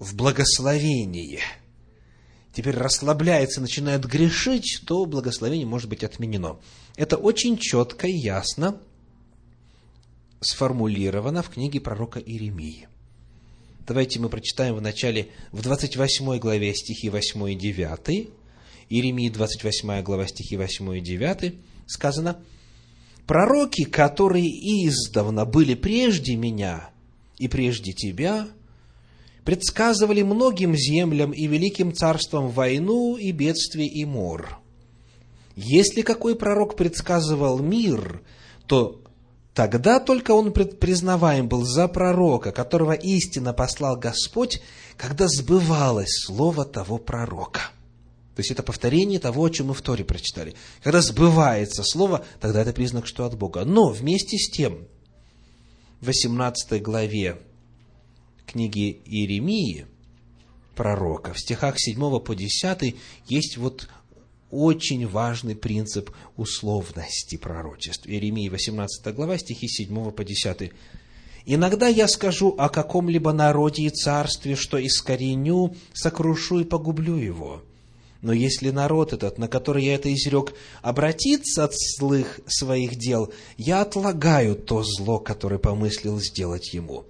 в 0.00 0.16
благословение, 0.16 1.40
теперь 2.52 2.74
расслабляется, 2.74 3.60
начинает 3.60 4.06
грешить, 4.06 4.80
то 4.86 5.04
благословение 5.04 5.66
может 5.66 5.90
быть 5.90 6.02
отменено. 6.02 6.58
Это 6.96 7.18
очень 7.18 7.58
четко 7.58 8.08
и 8.08 8.16
ясно 8.16 8.80
сформулировано 10.40 11.42
в 11.42 11.50
книге 11.50 11.80
пророка 11.80 12.18
Иеремии. 12.18 12.88
Давайте 13.86 14.20
мы 14.20 14.30
прочитаем 14.30 14.74
в 14.74 14.80
начале, 14.80 15.28
в 15.52 15.62
28 15.62 16.38
главе 16.38 16.74
стихи 16.74 17.10
8 17.10 17.50
и 17.50 17.54
9. 17.54 18.30
Иеремии 18.88 19.28
28 19.28 20.02
глава 20.02 20.26
стихи 20.26 20.56
8 20.56 20.96
и 20.96 21.00
9 21.02 21.54
сказано, 21.86 22.42
«Пророки, 23.26 23.84
которые 23.84 24.48
издавна 24.86 25.44
были 25.44 25.74
прежде 25.74 26.36
меня 26.36 26.90
и 27.36 27.48
прежде 27.48 27.92
тебя, 27.92 28.48
предсказывали 29.50 30.22
многим 30.22 30.76
землям 30.76 31.32
и 31.32 31.48
великим 31.48 31.92
царствам 31.92 32.50
войну 32.50 33.16
и 33.16 33.32
бедствие 33.32 33.88
и 33.88 34.04
мор. 34.04 34.60
Если 35.56 36.02
какой 36.02 36.36
пророк 36.36 36.76
предсказывал 36.76 37.58
мир, 37.58 38.22
то 38.68 39.02
Тогда 39.52 39.98
только 39.98 40.30
он 40.30 40.52
признаваем 40.52 41.48
был 41.48 41.64
за 41.64 41.88
пророка, 41.88 42.52
которого 42.52 42.92
истинно 42.92 43.52
послал 43.52 43.96
Господь, 43.96 44.62
когда 44.96 45.26
сбывалось 45.26 46.24
слово 46.24 46.64
того 46.64 46.98
пророка. 46.98 47.62
То 48.36 48.40
есть 48.40 48.52
это 48.52 48.62
повторение 48.62 49.18
того, 49.18 49.44
о 49.44 49.50
чем 49.50 49.66
мы 49.66 49.74
в 49.74 49.82
Торе 49.82 50.04
прочитали. 50.04 50.54
Когда 50.84 51.02
сбывается 51.02 51.82
слово, 51.82 52.24
тогда 52.40 52.62
это 52.62 52.72
признак, 52.72 53.08
что 53.08 53.26
от 53.26 53.36
Бога. 53.36 53.64
Но 53.64 53.88
вместе 53.88 54.38
с 54.38 54.48
тем, 54.48 54.86
в 56.00 56.06
18 56.06 56.80
главе 56.80 57.40
книги 58.50 59.00
Иеремии, 59.06 59.86
пророка, 60.74 61.32
в 61.32 61.38
стихах 61.38 61.76
7 61.78 62.18
по 62.18 62.34
10 62.34 62.96
есть 63.28 63.56
вот 63.56 63.88
очень 64.50 65.06
важный 65.06 65.54
принцип 65.54 66.10
условности 66.36 67.36
пророчеств. 67.36 68.08
Иеремии 68.08 68.48
18 68.48 69.14
глава, 69.14 69.38
стихи 69.38 69.68
7 69.68 70.10
по 70.10 70.24
10. 70.24 70.72
«Иногда 71.46 71.86
я 71.86 72.08
скажу 72.08 72.54
о 72.58 72.68
каком-либо 72.68 73.32
народе 73.32 73.84
и 73.84 73.90
царстве, 73.90 74.56
что 74.56 74.78
искореню, 74.78 75.76
сокрушу 75.92 76.60
и 76.60 76.64
погублю 76.64 77.16
его. 77.16 77.62
Но 78.20 78.32
если 78.32 78.70
народ 78.70 79.12
этот, 79.12 79.38
на 79.38 79.46
который 79.48 79.84
я 79.84 79.94
это 79.94 80.12
изрек, 80.12 80.54
обратится 80.82 81.64
от 81.64 81.72
злых 81.74 82.40
своих 82.46 82.96
дел, 82.96 83.32
я 83.56 83.80
отлагаю 83.80 84.56
то 84.56 84.82
зло, 84.82 85.18
которое 85.20 85.58
помыслил 85.58 86.20
сделать 86.20 86.74
ему. 86.74 87.04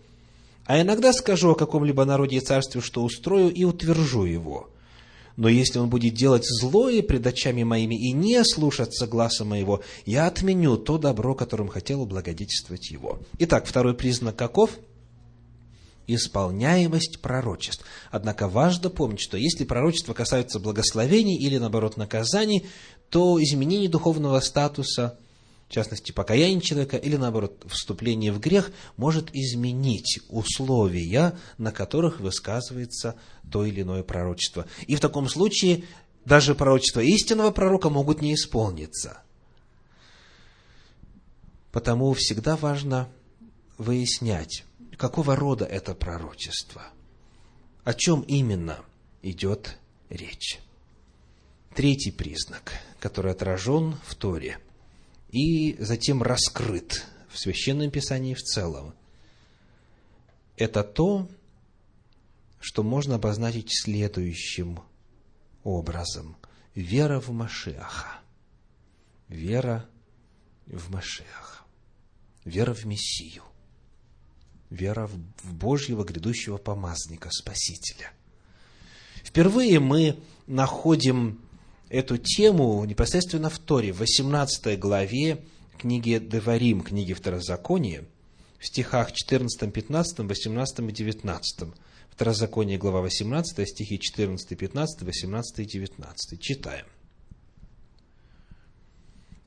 А 0.71 0.81
иногда 0.81 1.13
скажу 1.13 1.51
о 1.51 1.55
каком-либо 1.57 2.05
народе 2.05 2.37
и 2.37 2.41
царстве, 2.41 2.81
что 2.81 3.03
устрою 3.03 3.53
и 3.53 3.65
утвержу 3.65 4.25
его» 4.25 4.71
Но 5.37 5.49
если 5.49 5.81
он 5.81 5.91
будет 5.91 6.15
делать 6.15 6.45
злое 6.47 7.03
пред 7.03 7.27
очами 7.27 7.65
моими 7.65 7.97
и 7.97 8.13
не 8.13 8.45
слушаться 8.45 9.09
гласа 9.09 9.45
моего, 9.45 9.83
я 10.07 10.29
отменю 10.29 10.77
то 10.77 10.97
добро, 10.97 11.35
которым 11.35 11.67
хотел 11.67 12.07
благодетельствовать 12.07 12.89
его. 12.93 13.19
Итак, 13.41 13.67
второй 13.67 13.95
признак 13.95 14.37
каков? 14.37 14.71
Исполняемость 16.07 17.21
пророчеств. 17.21 17.85
Однако 18.13 18.47
важно 18.47 18.91
помнить, 18.91 19.21
что 19.21 19.37
если 19.37 19.65
пророчества 19.65 20.15
касаются 20.15 20.61
благословений 20.61 21.37
или, 21.37 21.59
наоборот, 21.59 21.97
наказаний, 21.97 22.67
то 23.09 23.43
изменение 23.43 23.89
духовного 23.89 24.39
статуса– 24.39 25.19
в 25.71 25.73
частности, 25.73 26.11
покаяние 26.11 26.61
человека 26.61 26.97
или, 26.97 27.15
наоборот, 27.15 27.65
вступление 27.69 28.33
в 28.33 28.41
грех, 28.41 28.73
может 28.97 29.33
изменить 29.33 30.19
условия, 30.29 31.39
на 31.59 31.71
которых 31.71 32.19
высказывается 32.19 33.15
то 33.53 33.65
или 33.65 33.83
иное 33.83 34.03
пророчество. 34.03 34.67
И 34.89 34.97
в 34.97 35.01
таком 35.01 35.29
случае 35.29 35.85
даже 36.25 36.57
пророчества 36.57 36.99
истинного 36.99 37.53
пророка 37.53 37.89
могут 37.89 38.21
не 38.21 38.35
исполниться. 38.35 39.23
Потому 41.71 42.15
всегда 42.15 42.57
важно 42.57 43.09
выяснять, 43.79 44.65
какого 44.97 45.37
рода 45.37 45.67
это 45.67 45.95
пророчество, 45.95 46.83
о 47.85 47.95
чем 47.95 48.23
именно 48.23 48.81
идет 49.23 49.79
речь. 50.09 50.59
Третий 51.77 52.11
признак, 52.11 52.73
который 52.99 53.31
отражен 53.31 53.95
в 54.05 54.17
Торе– 54.17 54.59
и 55.33 55.77
затем 55.79 56.23
раскрыт 56.23 57.07
в 57.29 57.39
Священном 57.39 57.91
Писании 57.91 58.35
в 58.35 58.43
целом. 58.43 58.95
Это 60.57 60.83
то, 60.83 61.29
что 62.59 62.83
можно 62.83 63.15
обозначить 63.15 63.71
следующим 63.71 64.81
образом. 65.65 66.37
Вера 66.75 67.21
в 67.21 67.31
Машеха. 67.31 68.21
Вера 69.29 69.89
в 70.67 70.91
Машеха. 70.91 71.65
Вера 72.45 72.75
в 72.75 72.85
Мессию. 72.85 73.43
Вера 74.69 75.07
в 75.07 75.55
Божьего 75.55 76.05
грядущего 76.05 76.59
помазника, 76.59 77.29
Спасителя. 77.31 78.13
Впервые 79.25 79.81
мы 79.81 80.19
находим 80.47 81.41
эту 81.91 82.17
тему 82.17 82.83
непосредственно 82.85 83.51
в 83.51 83.59
Торе, 83.59 83.93
в 83.93 83.99
18 83.99 84.79
главе 84.79 85.45
книги 85.77 86.19
Деварим, 86.19 86.81
книги 86.81 87.13
Второзакония, 87.13 88.05
в 88.59 88.67
стихах 88.67 89.13
14, 89.13 89.73
15, 89.73 90.19
18 90.21 90.79
и 90.79 90.93
19. 90.93 91.69
Второзаконие, 92.11 92.79
глава 92.79 93.01
18, 93.01 93.69
стихи 93.69 93.99
14, 93.99 94.57
15, 94.57 95.03
18 95.03 95.59
и 95.59 95.65
19. 95.65 96.41
Читаем. 96.41 96.87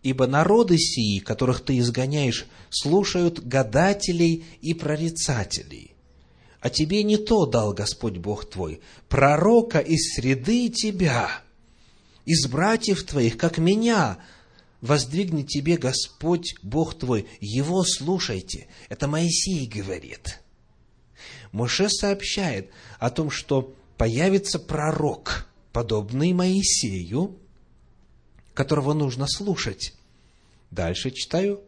«Ибо 0.01 0.27
народы 0.27 0.77
сии, 0.77 1.19
которых 1.19 1.61
ты 1.61 1.77
изгоняешь, 1.77 2.45
слушают 2.69 3.39
гадателей 3.39 4.43
и 4.61 4.73
прорицателей. 4.73 5.95
А 6.59 6.69
тебе 6.69 7.03
не 7.03 7.17
то 7.17 7.45
дал 7.45 7.73
Господь 7.73 8.17
Бог 8.17 8.49
твой, 8.49 8.81
пророка 9.07 9.79
из 9.79 10.15
среды 10.15 10.67
тебя, 10.69 11.43
из 12.25 12.47
братьев 12.47 13.03
твоих, 13.03 13.37
как 13.37 13.57
меня, 13.57 14.17
воздвигнет 14.81 15.47
тебе 15.47 15.77
Господь 15.77 16.55
Бог 16.61 16.97
твой, 16.97 17.27
его 17.39 17.83
слушайте. 17.83 18.67
Это 18.89 19.07
Моисей 19.07 19.65
говорит. 19.67 20.41
Моше 21.51 21.89
сообщает 21.89 22.69
о 22.99 23.09
том, 23.09 23.29
что 23.29 23.75
появится 23.97 24.59
пророк, 24.59 25.47
подобный 25.71 26.33
Моисею, 26.33 27.37
которого 28.53 28.93
нужно 28.93 29.27
слушать. 29.27 29.93
Дальше 30.71 31.11
читаю. 31.11 31.61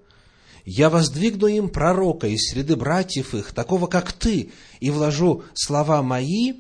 я 0.65 0.89
воздвигну 0.89 1.47
им 1.47 1.69
пророка 1.69 2.27
из 2.27 2.49
среды 2.49 2.75
братьев 2.75 3.35
их, 3.35 3.53
такого 3.53 3.85
как 3.87 4.11
ты, 4.11 4.51
и 4.79 4.89
вложу 4.89 5.43
слова 5.53 6.01
мои 6.01 6.53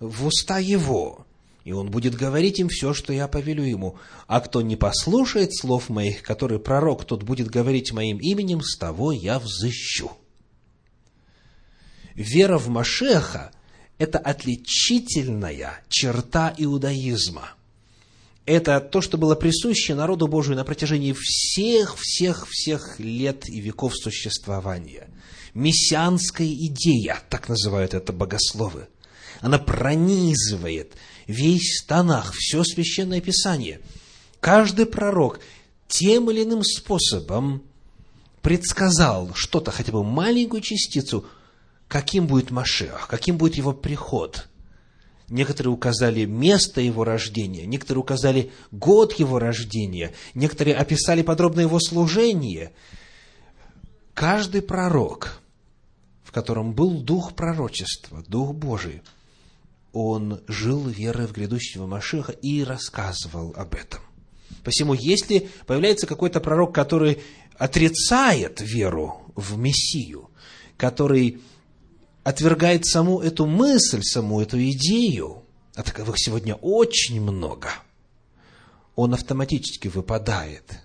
в 0.00 0.26
уста 0.26 0.58
его, 0.58 1.26
и 1.64 1.72
он 1.72 1.90
будет 1.90 2.14
говорить 2.14 2.60
им 2.60 2.68
все, 2.68 2.94
что 2.94 3.12
я 3.12 3.26
повелю 3.26 3.64
ему. 3.64 3.96
А 4.26 4.40
кто 4.40 4.62
не 4.62 4.76
послушает 4.76 5.56
слов 5.56 5.88
моих, 5.88 6.22
который 6.22 6.58
пророк, 6.58 7.04
тот 7.04 7.22
будет 7.22 7.48
говорить 7.48 7.92
моим 7.92 8.18
именем, 8.18 8.62
с 8.62 8.76
того 8.76 9.12
я 9.12 9.38
взыщу. 9.38 10.12
Вера 12.14 12.58
в 12.58 12.68
Машеха– 12.68 13.50
это 13.98 14.18
отличительная 14.18 15.82
черта 15.88 16.54
иудаизма– 16.56 17.54
это 18.46 18.78
то, 18.80 19.00
что 19.00 19.16
было 19.16 19.34
присуще 19.34 19.94
народу 19.94 20.26
Божию 20.26 20.56
на 20.56 20.64
протяжении 20.64 21.14
всех, 21.18 21.96
всех, 21.98 22.46
всех 22.50 22.98
лет 22.98 23.48
и 23.48 23.60
веков 23.60 23.96
существования. 23.96 25.08
Мессианская 25.54 26.48
идея, 26.48 27.18
так 27.30 27.48
называют 27.48 27.94
это 27.94 28.12
богословы. 28.12 28.88
Она 29.40 29.58
пронизывает 29.58 30.92
весь 31.26 31.84
Танах, 31.86 32.32
все 32.34 32.64
Священное 32.64 33.20
Писание. 33.20 33.80
Каждый 34.40 34.86
пророк 34.86 35.40
тем 35.88 36.30
или 36.30 36.42
иным 36.42 36.62
способом 36.62 37.62
предсказал 38.42 39.30
что-то, 39.34 39.70
хотя 39.70 39.92
бы 39.92 40.04
маленькую 40.04 40.60
частицу, 40.60 41.26
каким 41.88 42.26
будет 42.26 42.50
Машех, 42.50 43.06
каким 43.08 43.38
будет 43.38 43.56
его 43.56 43.72
приход– 43.72 44.48
Некоторые 45.28 45.72
указали 45.72 46.26
место 46.26 46.80
его 46.80 47.02
рождения, 47.02 47.66
некоторые 47.66 48.02
указали 48.02 48.52
год 48.70 49.14
его 49.14 49.38
рождения, 49.38 50.12
некоторые 50.34 50.76
описали 50.76 51.22
подробно 51.22 51.60
его 51.60 51.80
служение. 51.80 52.72
Каждый 54.12 54.60
пророк, 54.60 55.40
в 56.24 56.30
котором 56.30 56.74
был 56.74 57.00
дух 57.00 57.34
пророчества, 57.34 58.22
дух 58.28 58.54
Божий, 58.54 59.02
он 59.94 60.42
жил 60.48 60.86
верой 60.88 61.26
в 61.26 61.32
грядущего 61.32 61.86
Машеха 61.86 62.32
и 62.32 62.64
рассказывал 62.64 63.54
об 63.56 63.74
этом. 63.74 64.00
Посему, 64.64 64.92
если 64.92 65.48
появляется 65.66 66.06
какой-то 66.06 66.40
пророк, 66.40 66.74
который 66.74 67.22
отрицает 67.56 68.60
веру 68.60 69.22
в 69.36 69.56
Мессию, 69.56 70.30
который 70.76 71.40
отвергает 72.24 72.86
саму 72.86 73.20
эту 73.20 73.46
мысль, 73.46 74.02
саму 74.02 74.40
эту 74.40 74.58
идею, 74.70 75.44
а 75.76 75.82
таковых 75.82 76.16
сегодня 76.18 76.56
очень 76.56 77.20
много, 77.20 77.70
он 78.96 79.14
автоматически 79.14 79.88
выпадает 79.88 80.80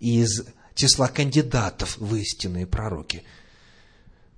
из 0.00 0.44
числа 0.74 1.08
кандидатов 1.08 1.98
в 1.98 2.14
истинные 2.16 2.66
пророки. 2.66 3.24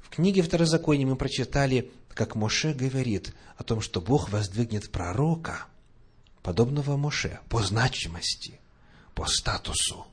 В 0.03 0.11
книге 0.11 0.43
Второзакония 0.43 1.07
мы 1.07 1.17
прочитали, 1.17 1.93
как 2.15 2.37
Моше 2.37 2.73
говорит 2.73 3.35
о 3.57 3.65
том, 3.65 3.81
что 3.81 4.01
Бог 4.01 4.31
воздвигнет 4.31 4.91
пророка, 4.91 5.67
подобного 6.43 6.97
Моше, 6.97 7.41
по 7.49 7.63
значимости, 7.63 8.61
по 9.15 9.27
статусу, 9.27 10.07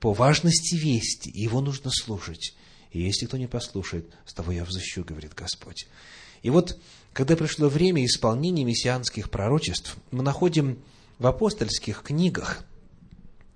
по 0.00 0.12
важности 0.12 0.74
вести, 0.74 1.30
его 1.30 1.60
нужно 1.60 1.90
слушать. 1.90 2.54
И 2.90 3.00
если 3.00 3.26
кто 3.26 3.36
не 3.36 3.46
послушает, 3.46 4.06
с 4.26 4.34
того 4.34 4.52
я 4.52 4.64
взыщу, 4.64 5.04
говорит 5.04 5.34
Господь. 5.34 5.86
И 6.42 6.50
вот, 6.50 6.78
когда 7.12 7.36
пришло 7.36 7.68
время 7.68 8.04
исполнения 8.04 8.64
мессианских 8.64 9.30
пророчеств, 9.30 9.96
мы 10.10 10.22
находим 10.22 10.82
в 11.18 11.26
апостольских 11.26 12.02
книгах, 12.02 12.64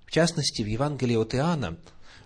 в 0.05 0.11
частности, 0.11 0.61
в 0.61 0.67
Евангелии 0.67 1.15
от 1.15 1.35
Иоанна, 1.35 1.77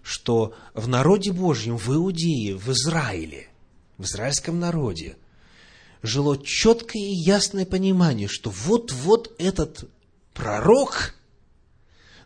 что 0.01 0.55
в 0.73 0.87
народе 0.87 1.31
Божьем, 1.31 1.77
в 1.77 1.89
Иудее, 1.89 2.55
в 2.55 2.69
Израиле, 2.69 3.49
в 3.97 4.03
израильском 4.03 4.59
народе, 4.59 5.17
жило 6.01 6.37
четкое 6.37 7.01
и 7.01 7.13
ясное 7.13 7.65
понимание, 7.65 8.27
что 8.27 8.49
вот-вот 8.49 9.33
этот 9.37 9.89
пророк 10.33 11.15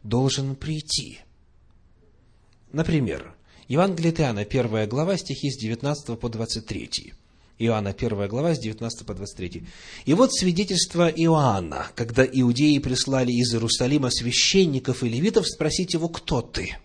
должен 0.04 0.56
прийти. 0.56 1.20
Например, 2.72 3.36
Евангелие 3.68 4.12
от 4.12 4.20
Иоанна, 4.20 4.42
1 4.42 4.90
глава, 4.90 5.18
стихи 5.18 5.52
с 5.52 5.58
19 5.58 6.20
по 6.20 6.30
23. 6.30 7.14
Иоанна, 7.60 7.90
1 7.90 8.28
глава, 8.28 8.56
с 8.56 8.60
19 8.60 9.06
по 9.06 9.14
23. 9.14 9.64
«И 10.06 10.14
вот 10.14 10.34
свидетельство 10.34 11.08
Иоанна, 11.10 11.88
когда 11.96 12.26
иудеи 12.26 12.80
прислали 12.80 13.32
из 13.32 13.54
Иерусалима 13.54 14.10
священников 14.10 15.04
и 15.04 15.10
левитов 15.10 15.48
спросить 15.48 15.94
его, 15.94 16.10
кто 16.10 16.42
ты? 16.42 16.78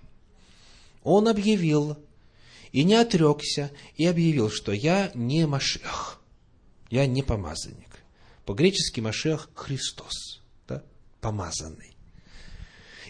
Он 1.02 1.28
объявил, 1.28 1.96
и 2.74 2.82
не 2.82 2.94
отрекся, 2.94 3.70
и 3.94 4.04
объявил, 4.04 4.50
что 4.50 4.72
я 4.72 5.12
не 5.14 5.46
Машех, 5.46 6.20
я 6.90 7.06
не 7.06 7.22
помазанник. 7.22 8.00
По-гречески 8.44 8.98
Машех– 8.98 9.48
Христос, 9.54 10.42
да? 10.66 10.82
помазанный. 11.20 11.96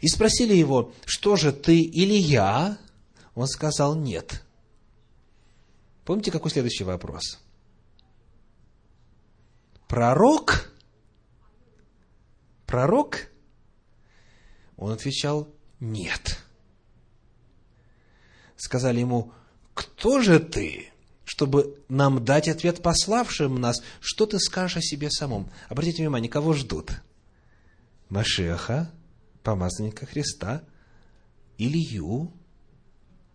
И 0.03 0.09
спросили 0.09 0.53
его, 0.53 0.93
что 1.07 1.37
же 1.37 1.51
ты, 1.51 1.81
или 1.81 2.13
я? 2.13 2.77
Он 3.35 3.47
сказал 3.47 3.95
нет. 3.95 4.45
Помните, 6.05 6.31
какой 6.31 6.51
следующий 6.51 6.85
вопрос? 6.85 7.41
Пророк? 9.89 10.71
Пророк? 12.67 13.31
Он 14.77 14.93
отвечал 14.93 15.49
нет. 15.81 16.39
Сказали 18.57 19.01
ему, 19.01 19.33
кто 19.75 20.21
же 20.21 20.39
ты, 20.39 20.93
чтобы 21.25 21.79
нам 21.89 22.25
дать 22.25 22.49
ответ 22.49 22.83
пославшим 22.83 23.61
нас, 23.61 23.83
что 24.01 24.27
ты 24.27 24.39
скажешь 24.39 24.79
о 24.79 24.83
себе 24.83 25.11
самом? 25.11 25.51
Обратите 25.69 26.03
внимание, 26.03 26.31
кого 26.31 26.55
ждут? 26.55 26.93
Машеха, 28.09 28.91
помазанника 29.43 30.07
Христа, 30.07 30.63
Илью, 31.59 32.33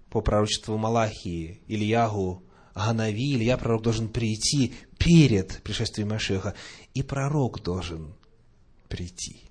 по 0.10 0.22
пророчеству 0.22 0.78
Малахии, 0.78 1.62
Ильягу, 1.68 2.44
Ганави, 2.74 3.36
Илья, 3.36 3.58
пророк 3.58 3.84
должен 3.84 4.08
прийти 4.08 4.74
перед 4.98 5.62
пришествием 5.64 6.10
Машеха, 6.10 6.56
и 6.94 7.04
пророк 7.04 7.62
должен 7.62 8.16
прийти. 8.88 9.42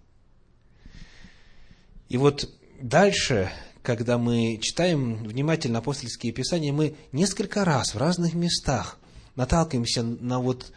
И 2.09 2.17
вот 2.17 2.49
дальше, 2.81 3.51
когда 3.89 4.19
мы 4.19 4.59
читаем 4.61 5.25
внимательно 5.25 5.79
апостольские 5.79 6.31
писания, 6.31 6.75
мы 6.75 6.95
несколько 7.11 7.65
раз 7.65 7.95
в 7.95 7.97
разных 7.97 8.35
местах 8.35 8.99
наталкиваемся 9.35 10.03
на 10.03 10.41
вот 10.41 10.75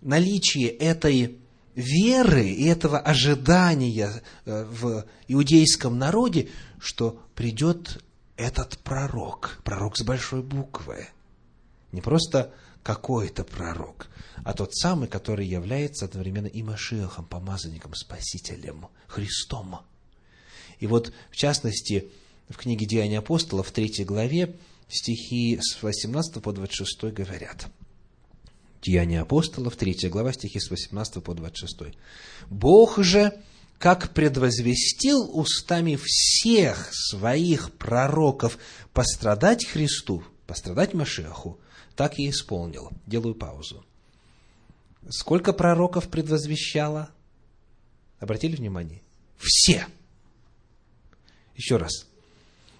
наличие 0.00 0.68
этой 0.68 1.36
веры 1.74 2.48
и 2.48 2.64
этого 2.64 3.00
ожидания 3.00 4.22
э, 4.46 4.64
в 4.64 5.04
иудейском 5.26 5.98
народе, 5.98 6.48
что 6.78 7.20
придет 7.34 8.02
этот 8.38 8.78
пророк, 8.78 9.60
пророк 9.62 9.98
с 9.98 10.02
большой 10.02 10.42
буквы, 10.42 11.06
не 11.92 12.00
просто 12.00 12.54
какой-то 12.82 13.44
пророк, 13.44 14.06
а 14.42 14.54
тот 14.54 14.74
самый, 14.74 15.06
который 15.06 15.46
является 15.46 16.06
одновременно 16.06 16.46
и 16.46 16.62
Машиахом, 16.62 17.26
помазанником, 17.26 17.94
Спасителем, 17.94 18.86
Христом. 19.06 19.80
И 20.78 20.86
вот, 20.86 21.12
в 21.30 21.36
частности, 21.36 22.10
в 22.48 22.56
книге 22.56 22.86
Деяния 22.86 23.18
апостолов, 23.18 23.68
в 23.68 23.72
третьей 23.72 24.04
главе, 24.04 24.56
стихи 24.88 25.58
с 25.60 25.82
18 25.82 26.42
по 26.42 26.52
26 26.52 27.12
говорят. 27.12 27.68
Деяния 28.82 29.20
апостолов, 29.20 29.76
третья 29.76 30.08
глава, 30.08 30.32
стихи 30.32 30.60
с 30.60 30.70
18 30.70 31.22
по 31.22 31.34
26. 31.34 31.94
«Бог 32.48 32.98
же 32.98 33.32
как 33.78 34.12
предвозвестил 34.12 35.30
устами 35.32 35.96
всех 36.02 36.90
своих 36.92 37.72
пророков 37.72 38.58
пострадать 38.92 39.64
Христу, 39.66 40.24
пострадать 40.46 40.94
Машеху, 40.94 41.60
так 41.94 42.18
и 42.18 42.28
исполнил. 42.28 42.90
Делаю 43.06 43.34
паузу. 43.34 43.84
Сколько 45.08 45.52
пророков 45.52 46.08
предвозвещало? 46.08 47.10
Обратили 48.18 48.56
внимание? 48.56 49.00
Все. 49.38 49.86
Еще 51.54 51.76
раз. 51.76 52.07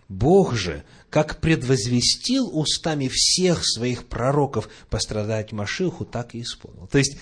Бог 0.09 0.55
же, 0.55 0.85
как 1.11 1.41
предвозвестил 1.41 2.49
устами 2.59 3.09
всех 3.13 3.65
своих 3.65 4.07
пророков 4.07 4.69
пострадать 4.89 5.53
Машиху, 5.53 6.05
так 6.05 6.35
и 6.35 6.41
исполнил. 6.41 6.87
То 6.87 6.99
есть, 6.99 7.19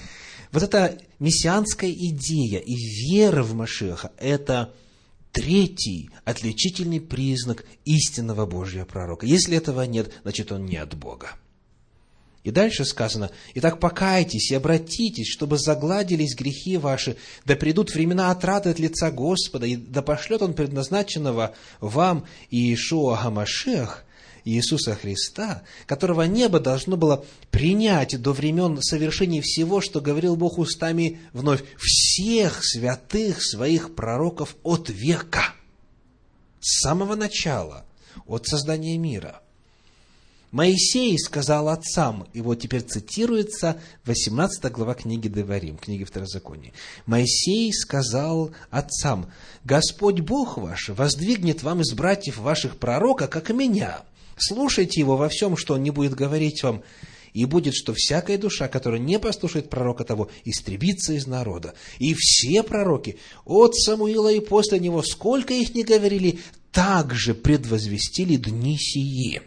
вот 0.53 0.63
эта 0.63 0.99
мессианская 1.19 1.91
идея 1.91 2.61
и 2.61 2.75
вера 2.75 3.43
в 3.43 3.55
Машеха– 3.55 4.13
это 4.19 4.73
третий 5.33 6.11
отличительный 6.25 7.01
признак 7.01 7.65
истинного 7.85 8.47
Божьего 8.47 8.85
пророка. 8.85 9.27
Если 9.27 9.57
этого 9.57 9.83
нет, 9.83 10.13
значит, 10.23 10.53
он 10.53 10.65
не 10.65 10.77
от 10.77 10.95
Бога. 10.95 11.33
И 12.47 12.53
дальше 12.53 12.85
сказано, 12.85 13.33
«Итак, 13.55 13.81
покайтесь 13.81 14.53
и 14.53 14.55
обратитесь, 14.55 15.27
чтобы 15.27 15.59
загладились 15.59 16.37
грехи 16.37 16.77
ваши, 16.77 17.17
да 17.45 17.57
придут 17.57 17.93
времена 17.93 18.31
отрады 18.31 18.71
от 18.71 18.79
лица 18.79 19.11
Господа, 19.11 19.67
и 19.67 19.75
да 19.75 20.01
пошлет 20.01 20.43
Он 20.43 20.55
предназначенного 20.55 21.57
вам 21.81 22.25
Иешуа 22.53 23.21
Гамашех, 23.21 24.05
Иисуса 24.45 24.95
Христа, 24.95 25.65
которого 25.87 26.23
небо 26.23 26.61
должно 26.61 26.97
было 26.97 27.25
принять 27.51 28.23
до 28.23 28.33
времен 28.33 28.81
совершения 28.81 29.43
всего, 29.43 29.81
что 29.81 30.01
говорил 30.01 30.37
Бог 30.37 30.59
устами 30.59 31.19
вновь 31.33 31.65
всех 31.77 32.61
святых 32.65 33.43
своих 33.43 33.97
пророков 33.97 34.55
от 34.63 34.89
века, 34.89 35.53
с 36.61 36.81
самого 36.83 37.17
начала, 37.17 37.87
от 38.25 38.47
создания 38.47 38.97
мира– 38.99 39.43
Моисей 40.57 41.19
сказал 41.19 41.69
отцам, 41.69 42.27
и 42.33 42.41
вот 42.41 42.61
теперь 42.61 42.81
цитируется 42.81 43.79
18 44.07 44.73
глава 44.73 44.95
книги 44.95 45.29
Деварим, 45.29 45.77
книги 45.77 46.03
Второзакония. 46.03 46.73
Моисей 47.05 47.71
сказал 47.75 48.53
отцам, 48.71 49.31
Господь 49.65 50.21
Бог 50.21 50.57
ваш 50.57 50.89
воздвигнет 50.89 51.63
вам 51.63 51.83
из 51.83 51.93
братьев 51.93 52.39
ваших 52.39 52.79
пророка, 52.79 53.29
как 53.29 53.51
и 53.51 53.53
меня. 53.53 54.01
Слушайте 54.39 54.99
его 54.99 55.19
во 55.19 55.29
всем, 55.29 55.59
что 55.59 55.75
он 55.75 55.83
не 55.83 55.91
будет 55.91 56.15
говорить 56.15 56.63
вам, 56.63 56.83
и 57.35 57.45
будет, 57.45 57.75
что 57.75 57.93
всякая 57.93 58.39
душа, 58.39 58.67
которая 58.69 58.99
не 58.99 59.19
послушает 59.19 59.69
пророка 59.69 60.05
того, 60.05 60.31
истребится 60.47 61.13
из 61.13 61.27
народа. 61.27 61.75
И 61.99 62.15
все 62.15 62.63
пророки, 62.63 63.19
от 63.45 63.77
Самуила 63.77 64.33
и 64.33 64.41
после 64.41 64.81
него, 64.81 65.03
сколько 65.03 65.53
их 65.53 65.75
не 65.75 65.85
говорили, 65.85 66.39
также 66.73 67.35
предвозвестили 67.35 68.37
дни 68.37 68.79
сии. 68.79 69.43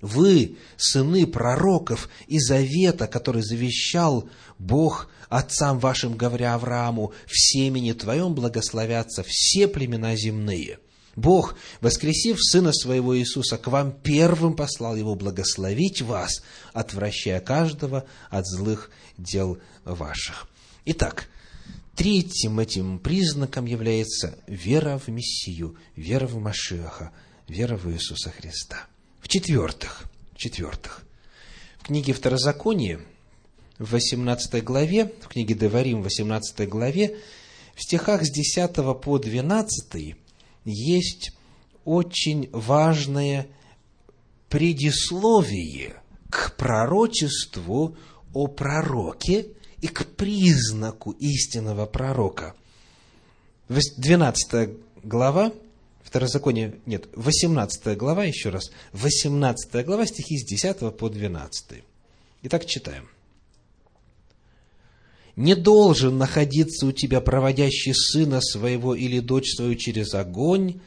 Вы, 0.00 0.56
сыны 0.76 1.26
пророков 1.26 2.08
и 2.26 2.38
завета, 2.38 3.06
который 3.06 3.42
завещал 3.42 4.28
Бог 4.58 5.10
отцам 5.28 5.78
вашим, 5.78 6.16
говоря 6.16 6.54
Аврааму, 6.54 7.12
в 7.26 7.38
семени 7.38 7.92
твоем 7.92 8.34
благословятся 8.34 9.22
все 9.26 9.68
племена 9.68 10.16
земные. 10.16 10.78
Бог, 11.16 11.56
воскресив 11.80 12.38
Сына 12.40 12.72
Своего 12.72 13.18
Иисуса, 13.18 13.58
к 13.58 13.66
вам 13.66 13.92
первым 13.92 14.54
послал 14.54 14.96
Его 14.96 15.14
благословить 15.16 16.00
вас, 16.00 16.42
отвращая 16.72 17.40
каждого 17.40 18.06
от 18.30 18.46
злых 18.46 18.90
дел 19.18 19.58
ваших. 19.84 20.48
Итак, 20.86 21.28
третьим 21.94 22.58
этим 22.58 22.98
признаком 22.98 23.66
является 23.66 24.38
вера 24.46 24.98
в 24.98 25.08
Мессию, 25.08 25.76
вера 25.94 26.26
в 26.26 26.36
Машиаха, 26.36 27.12
вера 27.48 27.76
в 27.76 27.92
Иисуса 27.92 28.30
Христа. 28.30 28.86
В-четвертых, 29.30 30.08
в-четвертых, 30.32 31.04
в 31.78 31.84
книге 31.84 32.14
Второзакония, 32.14 32.98
в 33.78 33.92
18 33.92 34.64
главе, 34.64 35.12
в 35.20 35.28
книге 35.28 35.54
Деварим, 35.54 36.00
в 36.00 36.02
18 36.06 36.68
главе, 36.68 37.16
в 37.76 37.80
стихах 37.80 38.24
с 38.24 38.30
10 38.32 38.74
по 39.00 39.18
12 39.18 40.16
есть 40.64 41.30
очень 41.84 42.50
важное 42.50 43.46
предисловие 44.48 46.02
к 46.28 46.56
пророчеству 46.56 47.96
о 48.34 48.48
пророке 48.48 49.46
и 49.80 49.86
к 49.86 50.06
признаку 50.06 51.12
истинного 51.12 51.86
пророка. 51.86 52.56
12 53.68 54.70
глава, 55.04 55.52
Второзаконие, 56.10 56.74
нет, 56.86 57.06
18 57.14 57.96
глава, 57.96 58.24
еще 58.24 58.48
раз, 58.48 58.72
18 58.94 59.86
глава, 59.86 60.06
стихи 60.06 60.38
с 60.38 60.44
10 60.44 60.96
по 60.96 61.08
12. 61.08 61.84
Итак, 62.42 62.66
читаем. 62.66 63.08
«Не 65.36 65.54
должен 65.54 66.18
находиться 66.18 66.86
у 66.86 66.90
тебя 66.90 67.20
проводящий 67.20 67.94
сына 67.94 68.40
своего 68.40 68.96
или 68.96 69.20
дочь 69.20 69.54
свою 69.54 69.76
через 69.76 70.12
огонь, 70.14 70.80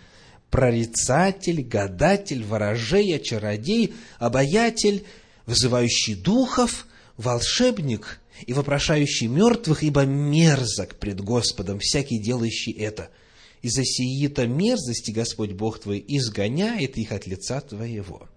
прорицатель, 0.50 1.62
гадатель, 1.62 2.44
ворожей, 2.44 3.18
чародей, 3.22 3.94
обаятель, 4.20 5.06
вызывающий 5.46 6.16
духов, 6.16 6.86
волшебник 7.16 8.20
и 8.46 8.52
вопрошающий 8.52 9.28
мертвых, 9.28 9.84
ибо 9.84 10.04
мерзок 10.04 10.96
пред 10.96 11.22
Господом 11.22 11.80
всякий 11.80 12.20
делающий 12.20 12.74
это– 12.74 13.08
и 13.64 13.70
за 13.70 13.86
сии-то 13.86 14.46
мерзости 14.46 15.12
Господь 15.12 15.54
Бог 15.54 15.80
твой 15.80 16.04
изгоняет 16.06 16.98
их 16.98 17.14
от 17.14 17.26
лица 17.26 17.62
твоего. 17.62 18.30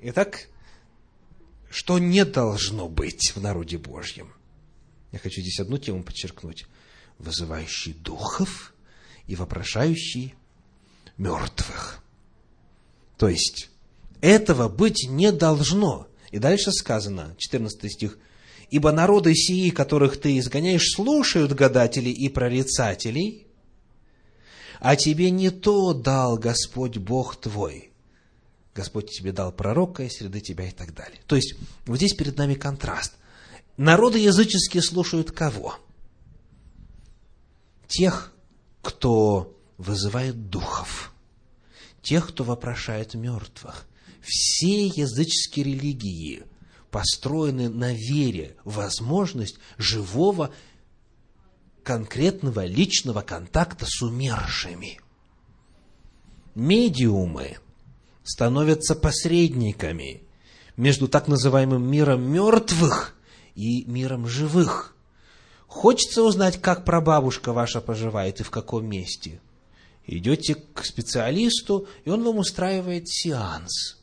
Итак, 0.00 0.48
что 1.70 2.00
не 2.00 2.24
должно 2.24 2.88
быть 2.88 3.32
в 3.36 3.40
народе 3.40 3.78
Божьем? 3.78 4.32
Я 5.12 5.20
хочу 5.20 5.40
здесь 5.40 5.60
одну 5.60 5.78
тему 5.78 6.02
подчеркнуть. 6.02 6.66
Вызывающий 7.18 7.92
духов 7.92 8.74
и 9.28 9.36
вопрошающий 9.36 10.34
мертвых. 11.16 12.02
То 13.16 13.28
есть, 13.28 13.70
этого 14.20 14.68
быть 14.68 15.06
не 15.08 15.30
должно. 15.30 16.08
И 16.32 16.38
дальше 16.38 16.72
сказано, 16.72 17.36
14 17.38 17.92
стих, 17.92 18.18
«Ибо 18.70 18.90
народы 18.90 19.36
сии, 19.36 19.70
которых 19.70 20.20
ты 20.20 20.36
изгоняешь, 20.38 20.90
слушают 20.96 21.52
гадателей 21.52 22.12
и 22.12 22.28
прорицателей, 22.28 23.45
а 24.86 24.94
тебе 24.94 25.32
не 25.32 25.50
то 25.50 25.92
дал 25.94 26.38
Господь 26.38 26.96
Бог 26.98 27.34
твой. 27.34 27.90
Господь 28.72 29.10
тебе 29.10 29.32
дал 29.32 29.50
пророка 29.50 30.04
из 30.04 30.12
среды 30.12 30.40
тебя 30.40 30.68
и 30.68 30.70
так 30.70 30.94
далее. 30.94 31.20
То 31.26 31.34
есть, 31.34 31.54
вот 31.86 31.96
здесь 31.96 32.14
перед 32.14 32.38
нами 32.38 32.54
контраст. 32.54 33.14
Народы 33.76 34.20
языческие 34.20 34.84
слушают 34.84 35.32
кого? 35.32 35.74
Тех, 37.88 38.32
кто 38.80 39.58
вызывает 39.76 40.50
духов, 40.50 41.12
тех, 42.00 42.28
кто 42.28 42.44
вопрошает 42.44 43.14
мертвых. 43.14 43.88
Все 44.22 44.86
языческие 44.86 45.64
религии 45.64 46.44
построены 46.92 47.68
на 47.68 47.92
вере, 47.92 48.54
возможность 48.62 49.58
живого 49.78 50.54
конкретного 51.86 52.66
личного 52.66 53.22
контакта 53.22 53.86
с 53.86 54.02
умершими. 54.02 54.98
Медиумы 56.56 57.58
становятся 58.24 58.96
посредниками 58.96 60.24
между 60.76 61.06
так 61.06 61.28
называемым 61.28 61.88
миром 61.88 62.22
мертвых 62.22 63.14
и 63.54 63.84
миром 63.84 64.26
живых. 64.26 64.96
Хочется 65.68 66.24
узнать, 66.24 66.60
как 66.60 66.84
прабабушка 66.84 67.52
ваша 67.52 67.80
поживает 67.80 68.40
и 68.40 68.42
в 68.42 68.50
каком 68.50 68.84
месте. 68.84 69.40
Идете 70.08 70.56
к 70.56 70.84
специалисту, 70.84 71.86
и 72.04 72.10
он 72.10 72.24
вам 72.24 72.38
устраивает 72.38 73.08
сеанс. 73.08 73.98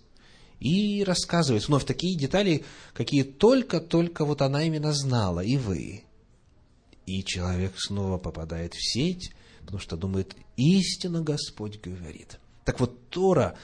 И 0.62 1.04
рассказывает 1.04 1.68
вновь 1.68 1.84
такие 1.84 2.18
детали, 2.18 2.64
какие 2.94 3.24
только-только 3.24 4.24
вот 4.24 4.42
она 4.42 4.64
именно 4.64 4.94
знала, 4.94 5.42
и 5.42 5.58
вы 5.58 6.06
и 7.06 7.24
человек 7.24 7.74
снова 7.78 8.18
попадает 8.18 8.74
в 8.74 8.82
сеть, 8.82 9.34
потому 9.62 9.80
что 9.80 9.98
думает, 9.98 10.36
истинно 10.58 11.22
Господь 11.22 11.80
говорит. 11.82 12.40
Так 12.66 12.80
вот, 12.80 13.10
Тора 13.10 13.58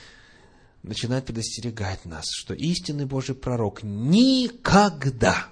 начинает 0.84 1.25
предостерегать 1.25 2.06
нас, 2.06 2.25
что 2.30 2.54
истинный 2.54 3.06
Божий 3.06 3.36
пророк 3.36 3.84
никогда 3.84 5.49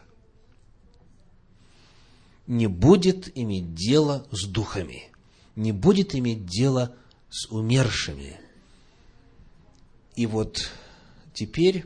не 2.45 2.67
будет 2.67 3.37
иметь 3.37 3.73
дело 3.73 4.25
с 4.31 4.47
духами, 4.47 5.11
не 5.55 5.71
будет 5.71 6.15
иметь 6.15 6.45
дело 6.45 6.95
с 7.29 7.49
умершими. 7.51 8.39
И 10.15 10.25
вот 10.25 10.71
теперь, 11.33 11.85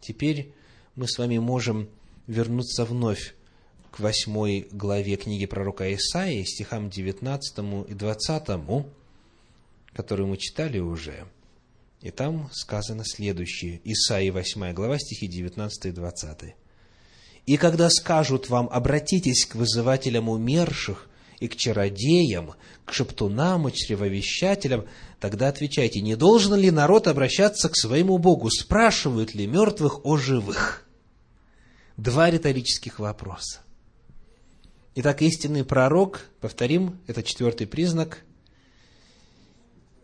теперь 0.00 0.52
мы 0.96 1.06
с 1.06 1.18
вами 1.18 1.38
можем 1.38 1.88
вернуться 2.26 2.84
вновь 2.84 3.34
к 3.92 4.00
восьмой 4.00 4.68
главе 4.72 5.16
книги 5.16 5.44
пророка 5.44 5.94
Исаии, 5.94 6.44
стихам 6.44 6.88
19 6.88 7.58
и 7.88 7.94
20, 7.94 8.86
которую 9.92 10.28
мы 10.28 10.38
читали 10.38 10.78
уже. 10.78 11.26
И 12.00 12.10
там 12.10 12.48
сказано 12.52 13.04
следующее. 13.04 13.82
Исаии 13.84 14.30
8 14.30 14.72
глава, 14.72 14.98
стихи 14.98 15.28
19 15.28 15.84
и 15.86 15.90
20. 15.90 16.54
«И 17.44 17.56
когда 17.58 17.90
скажут 17.90 18.48
вам, 18.48 18.68
обратитесь 18.72 19.44
к 19.44 19.56
вызывателям 19.56 20.30
умерших 20.30 21.10
и 21.38 21.48
к 21.48 21.56
чародеям, 21.56 22.54
к 22.86 22.94
шептунам 22.94 23.68
и 23.68 23.72
чревовещателям, 23.72 24.86
тогда 25.20 25.48
отвечайте, 25.48 26.00
не 26.00 26.16
должен 26.16 26.54
ли 26.54 26.70
народ 26.70 27.08
обращаться 27.08 27.68
к 27.68 27.76
своему 27.76 28.16
Богу? 28.16 28.48
Спрашивают 28.48 29.34
ли 29.34 29.46
мертвых 29.46 30.06
о 30.06 30.16
живых?» 30.16 30.88
Два 31.98 32.30
риторических 32.30 32.98
вопроса. 32.98 33.61
Итак, 34.94 35.22
истинный 35.22 35.64
пророк, 35.64 36.26
повторим, 36.42 36.98
это 37.06 37.22
четвертый 37.22 37.66
признак, 37.66 38.24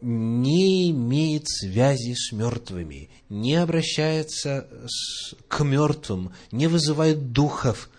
не 0.00 0.90
имеет 0.92 1.46
связи 1.46 2.14
с 2.14 2.32
мертвыми, 2.32 3.10
не 3.28 3.56
обращается 3.56 4.66
с, 4.86 5.34
к 5.46 5.62
мертвым, 5.62 6.32
не 6.52 6.68
вызывает 6.68 7.32
духов, 7.32 7.90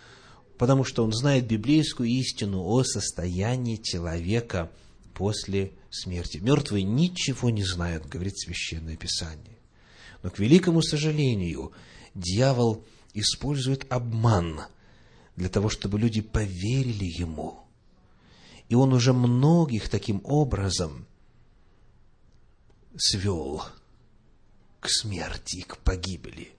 потому 0.58 0.84
что 0.84 1.04
он 1.04 1.14
знает 1.14 1.46
библейскую 1.46 2.10
истину 2.10 2.64
о 2.64 2.84
состоянии 2.84 3.76
человека 3.76 4.72
после 5.14 5.74
смерти. 5.92 6.38
Мертвые 6.38 6.82
ничего 6.82 7.52
не 7.52 7.64
знают, 7.64 8.08
говорит 8.08 8.40
Священное 8.40 8.96
Писание. 8.96 9.60
Но, 10.24 10.32
к 10.32 10.40
великому 10.40 10.82
сожалению, 10.82 11.72
дьявол 12.16 12.84
использует 13.14 13.86
обман 13.92 14.62
для 15.40 15.48
того, 15.48 15.70
чтобы 15.70 15.98
люди 15.98 16.20
поверили 16.20 17.06
ему. 17.06 17.62
И 18.68 18.76
он 18.76 18.94
уже 18.94 19.14
многих 19.14 19.88
таким 19.88 20.20
образом 20.26 21.08
свел 22.98 23.64
к 24.82 24.90
смерти, 24.90 25.62
к 25.62 25.78
погибели. 25.78 26.50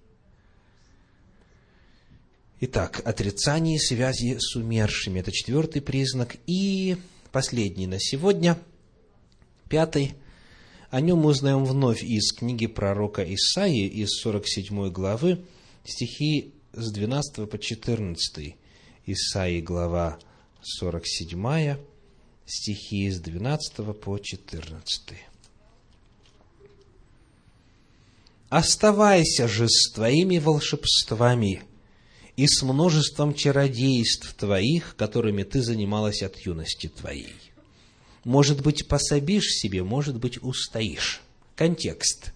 Итак, 2.60 3.02
отрицание 3.04 3.78
связи 3.78 4.38
с 4.38 4.56
умершими– 4.56 5.20
это 5.20 5.30
четвертый 5.30 5.82
признак. 5.82 6.36
И 6.46 6.96
последний 7.32 7.86
на 7.86 8.00
сегодня, 8.00 8.58
пятый. 9.68 10.14
О 10.88 11.02
нем 11.02 11.18
мы 11.18 11.30
узнаем 11.30 11.66
вновь 11.66 12.02
из 12.02 12.32
книги 12.32 12.66
пророка 12.66 13.22
Исаии, 13.22 13.86
из 13.86 14.08
47 14.22 14.90
главы, 14.90 15.44
стихи 15.84 16.54
с 16.72 16.90
12 16.90 17.48
по 17.48 17.58
14. 17.58 18.56
Исаии, 19.06 19.62
глава 19.62 20.18
47, 20.62 21.76
стихи 22.44 23.10
с 23.10 23.18
12 23.18 23.98
по 23.98 24.18
14. 24.18 25.14
Оставайся 28.50 29.48
же 29.48 29.68
с 29.68 29.90
твоими 29.92 30.36
волшебствами 30.36 31.62
и 32.36 32.46
с 32.46 32.62
множеством 32.62 33.32
чародейств 33.32 34.34
твоих, 34.34 34.96
которыми 34.96 35.44
ты 35.44 35.62
занималась 35.62 36.22
от 36.22 36.36
юности 36.38 36.88
твоей. 36.88 37.34
Может 38.24 38.62
быть, 38.62 38.86
пособишь 38.86 39.54
себе, 39.54 39.82
может 39.82 40.18
быть, 40.18 40.42
устоишь. 40.42 41.22
Контекст. 41.56 42.34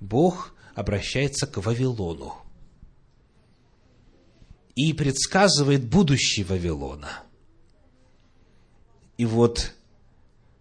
Бог 0.00 0.54
обращается 0.74 1.46
к 1.46 1.58
Вавилону 1.58 2.45
и 4.76 4.92
предсказывает 4.92 5.84
будущее 5.84 6.46
Вавилона. 6.46 7.24
И 9.18 9.24
вот 9.24 9.72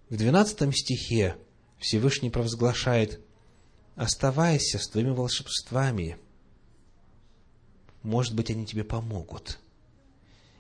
в 0.10 0.16
12 0.16 0.76
стихе 0.76 1.36
Всевышний 1.78 2.30
провозглашает 2.32 3.20
оставайся 3.96 4.80
с 4.80 4.88
твоими 4.88 5.12
волшебствами. 5.12 6.18
Может 8.04 8.36
быть, 8.36 8.50
они 8.50 8.66
тебе 8.66 8.84
помогут. 8.84 9.60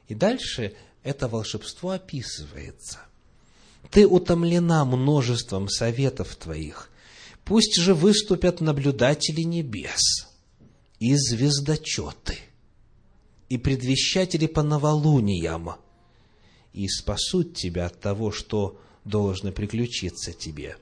И 0.07 0.15
дальше 0.15 0.75
это 1.03 1.27
волшебство 1.27 1.91
описывается. 1.91 2.99
Ты 3.91 4.07
утомлена 4.07 4.83
множеством 4.83 5.69
советов 5.69 6.35
твоих. 6.35 6.89
Пусть 7.43 7.79
же 7.79 7.93
выступят 7.93 8.59
наблюдатели 8.59 9.41
небес 9.41 10.27
и 10.99 11.15
звездочеты, 11.15 12.39
и 13.49 13.57
предвещатели 13.57 14.47
по 14.47 14.63
новолуниям, 14.63 15.75
и 16.73 16.87
спасут 16.87 17.55
тебя 17.55 17.87
от 17.87 17.99
того, 17.99 18.31
что 18.31 18.79
должно 19.03 19.51
приключиться 19.51 20.33
тебе. 20.33 20.77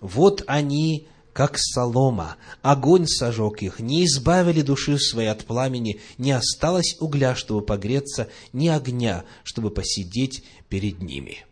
Вот 0.00 0.42
они 0.46 1.06
как 1.32 1.56
солома, 1.58 2.36
огонь 2.60 3.06
сожег 3.06 3.62
их, 3.62 3.80
не 3.80 4.04
избавили 4.04 4.62
души 4.62 4.98
своей 4.98 5.28
от 5.28 5.46
пламени, 5.46 6.00
не 6.18 6.32
осталось 6.32 6.96
угля, 7.00 7.34
чтобы 7.34 7.62
погреться, 7.62 8.28
ни 8.52 8.68
огня, 8.68 9.24
чтобы 9.42 9.70
посидеть 9.70 10.44
перед 10.68 11.00
ними. 11.00 11.46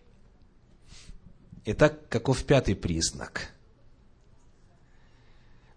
Итак, 1.65 2.09
каков 2.09 2.45
пятый 2.45 2.75
признак? 2.75 3.55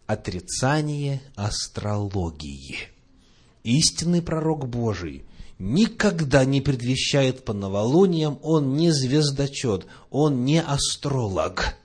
Отрицание 0.06 1.21
астрологии. 1.36 2.92
Истинный 3.63 4.21
пророк 4.21 4.67
Божий 4.67 5.26
никогда 5.60 6.45
не 6.45 6.62
предвещает 6.62 7.45
по 7.45 7.54
новолуниям, 7.54 8.39
он 8.41 8.76
не 8.76 8.91
звездочет, 8.91 9.86
он 10.10 10.45
не 10.45 10.62
астролог– 10.62 11.76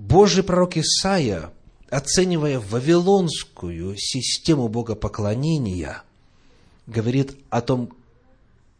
Божий 0.00 0.42
пророк 0.42 0.78
Исаия, 0.78 1.52
оценивая 1.90 2.58
вавилонскую 2.58 3.96
систему 3.98 4.68
богопоклонения, 4.68 6.02
говорит 6.86 7.36
о 7.50 7.60
том, 7.60 7.92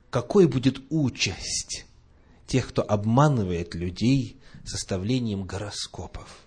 какой 0.08 0.46
будет 0.48 0.80
участь 0.88 1.84
тех, 2.46 2.68
кто 2.68 2.82
обманывает 2.82 3.74
людей 3.74 4.40
составлением 4.64 5.44
гороскопов. 5.44 6.38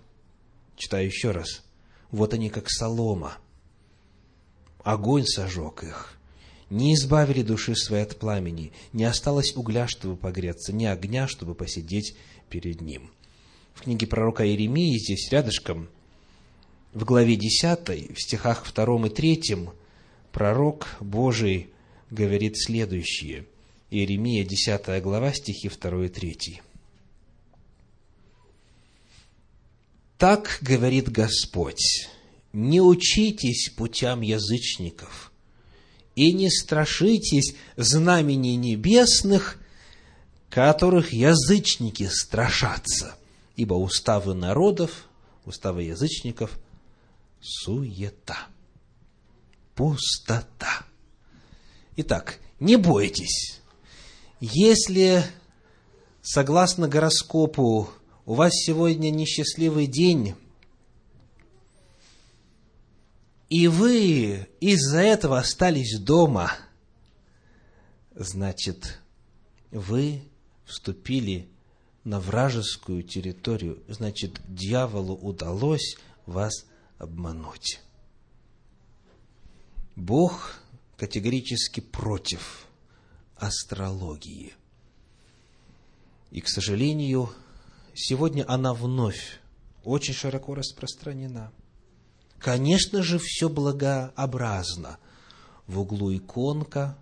Читаю 0.76 1.06
еще 1.06 1.30
раз. 1.30 1.62
Вот 2.10 2.34
они, 2.34 2.50
как 2.50 2.68
солома. 2.68 3.38
Огонь 4.84 5.26
сожег 5.26 5.82
их. 5.82 6.16
Не 6.70 6.94
избавили 6.94 7.42
души 7.42 7.74
своей 7.74 8.04
от 8.04 8.16
пламени. 8.16 8.72
Не 8.92 9.04
осталось 9.04 9.56
угля, 9.56 9.88
чтобы 9.88 10.16
погреться, 10.16 10.72
ни 10.72 10.84
огня, 10.84 11.26
чтобы 11.26 11.56
посидеть 11.56 12.14
перед 12.48 12.80
ним 12.80 13.10
в 13.74 13.82
книге 13.82 14.06
пророка 14.06 14.46
Иеремии, 14.46 14.98
здесь 14.98 15.30
рядышком, 15.30 15.88
в 16.92 17.04
главе 17.04 17.36
10, 17.36 18.16
в 18.16 18.20
стихах 18.20 18.64
2 18.72 19.06
и 19.06 19.10
3, 19.10 19.42
пророк 20.32 20.96
Божий 21.00 21.68
говорит 22.10 22.56
следующее. 22.56 23.46
Иеремия, 23.90 24.44
10 24.44 25.02
глава, 25.02 25.32
стихи 25.32 25.68
2 25.68 26.06
и 26.06 26.08
3. 26.08 26.62
«Так 30.18 30.58
говорит 30.62 31.10
Господь, 31.10 32.08
не 32.54 32.80
учитесь 32.80 33.70
путям 33.76 34.22
язычников, 34.22 35.32
и 36.16 36.32
не 36.32 36.50
страшитесь 36.50 37.54
знамений 37.76 38.56
небесных, 38.56 39.58
которых 40.48 41.12
язычники 41.12 42.08
страшатся» 42.10 43.16
ибо 43.56 43.74
уставы 43.74 44.34
народов, 44.34 45.06
уставы 45.44 45.84
язычников– 45.84 46.58
суета, 47.40 48.48
пустота. 49.74 50.86
Итак, 51.96 52.38
не 52.58 52.76
бойтесь. 52.76 53.60
Если, 54.40 55.24
согласно 56.22 56.88
гороскопу, 56.88 57.90
у 58.26 58.34
вас 58.34 58.52
сегодня 58.54 59.10
несчастливый 59.10 59.86
день, 59.86 60.34
и 63.48 63.68
вы 63.68 64.48
из-за 64.60 65.00
этого 65.00 65.38
остались 65.38 65.98
дома, 65.98 66.52
значит, 68.14 69.00
вы 69.70 70.22
вступили 70.64 71.48
на 72.04 72.20
вражескую 72.20 73.02
территорию, 73.02 73.82
значит, 73.88 74.40
дьяволу 74.46 75.14
удалось 75.14 75.96
вас 76.26 76.66
обмануть. 76.98 77.80
Бог 79.96 80.60
категорически 80.96 81.80
против 81.80 82.66
астрологии. 83.36 84.54
И, 86.30 86.40
к 86.40 86.48
сожалению, 86.48 87.30
сегодня 87.94 88.44
она 88.48 88.74
вновь 88.74 89.40
очень 89.84 90.14
широко 90.14 90.54
распространена. 90.54 91.52
Конечно 92.44 93.02
же, 93.02 93.18
все 93.18 93.48
благообразно. 93.48 94.98
В 95.66 95.80
углу 95.80 96.14
иконка, 96.14 96.96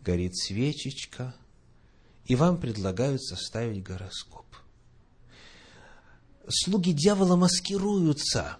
горит 0.00 0.36
свечечка– 0.36 1.34
и 2.26 2.36
вам 2.36 2.58
предлагают 2.58 3.22
составить 3.22 3.82
гороскоп. 3.82 4.46
Слуги 6.48 6.92
дьявола 6.92 7.36
маскируются 7.36 8.58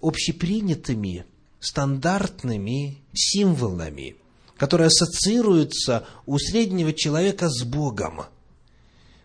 общепринятыми, 0.00 1.26
стандартными 1.60 2.98
символами, 3.12 4.16
которые 4.56 4.88
ассоциируются 4.88 6.06
у 6.26 6.38
среднего 6.38 6.92
человека 6.92 7.48
с 7.48 7.64
Богом. 7.64 8.24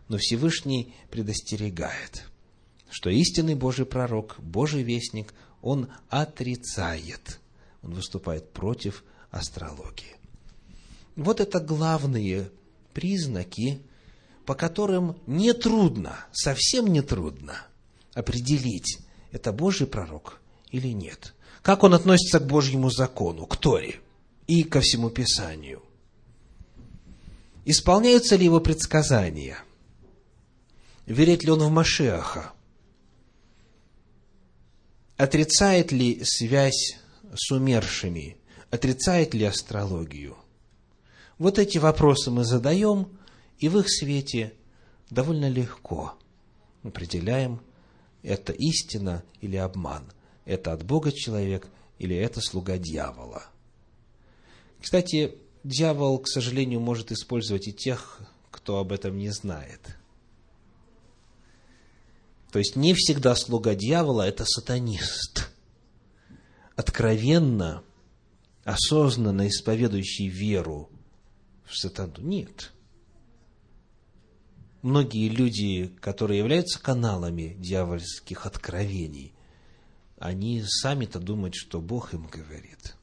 Но 0.07 0.17
Всевышний 0.17 0.93
предостерегает, 1.11 2.25
что 2.89 3.09
истинный 3.09 3.55
Божий 3.55 3.85
пророк, 3.85 4.35
Божий 4.39 4.83
вестник, 4.83 5.33
он 5.61 5.89
отрицает, 6.09 7.39
он 7.81 7.93
выступает 7.93 8.51
против 8.51 9.03
астрологии. 9.31 10.15
Вот 11.15 11.39
это 11.39 11.59
главные 11.59 12.49
признаки 12.93 13.81
по 14.49 14.55
которым 14.55 15.15
нетрудно, 15.27 16.25
совсем 16.31 16.87
нетрудно 16.87 17.53
определить, 18.15 18.97
это 19.31 19.51
Божий 19.51 19.85
пророк 19.85 20.41
или 20.71 20.87
нет. 20.87 21.35
Как 21.61 21.83
он 21.83 21.93
относится 21.93 22.39
к 22.39 22.47
Божьему 22.47 22.89
закону, 22.89 23.45
к 23.45 23.57
Торе 23.57 23.99
и 24.47 24.63
ко 24.63 24.81
всему 24.81 25.11
Писанию. 25.11 25.83
Исполняются 27.63 28.37
ли 28.37 28.45
его 28.45 28.59
предсказания? 28.59 29.59
Верит 31.05 31.43
ли 31.43 31.51
он 31.51 31.59
в 31.59 31.69
Машеаха? 31.69 32.51
Отрицает 35.19 35.91
ли 35.91 36.23
связь 36.23 36.97
с 37.35 37.51
умершими? 37.51 38.37
Отрицает 38.71 39.33
ли 39.33 39.43
астрологию? 39.43 40.37
Вот 41.37 41.59
эти 41.59 41.77
вопросы 41.77 42.31
мы 42.31 42.45
задаем, 42.45 43.09
и 43.57 43.67
в 43.67 43.77
их 43.79 43.89
свете 43.89 44.53
довольно 45.09 45.49
легко 45.49 46.13
определяем, 46.83 47.59
это 48.23 48.53
истина 48.53 49.21
или 49.41 49.57
обман, 49.57 50.05
это 50.45 50.71
от 50.71 50.85
Бога 50.85 51.11
человек 51.11 51.67
или 51.97 52.15
это 52.15 52.39
слуга 52.39 52.77
дьявола. 52.77 53.43
Кстати, 54.81 55.35
дьявол, 55.65 56.19
к 56.19 56.29
сожалению, 56.29 56.79
может 56.79 57.11
использовать 57.11 57.67
и 57.67 57.73
тех, 57.73 58.21
кто 58.51 58.77
об 58.77 58.93
этом 58.93 59.17
не 59.17 59.31
знает– 59.31 59.81
то 62.51 62.59
есть 62.59 62.75
не 62.75 62.93
всегда 62.93 63.35
слуга 63.35 63.75
дьявола– 63.75 64.23
это 64.27 64.45
сатанист. 64.45 65.49
Откровенно, 66.75 67.83
осознанно 68.63 69.47
исповедующий 69.47 70.27
веру 70.27 70.89
в 71.65 71.77
сатану. 71.77 72.13
Нет. 72.19 72.71
Многие 74.81 75.27
люди, 75.27 75.93
которые 75.99 76.39
являются 76.39 76.81
каналами 76.81 77.55
дьявольских 77.59 78.45
откровений, 78.45 79.33
они 80.17 80.63
сами-то 80.65 81.19
думают, 81.19 81.55
что 81.55 81.81
Бог 81.81 82.13
им 82.13 82.27
говорит. 82.27 82.95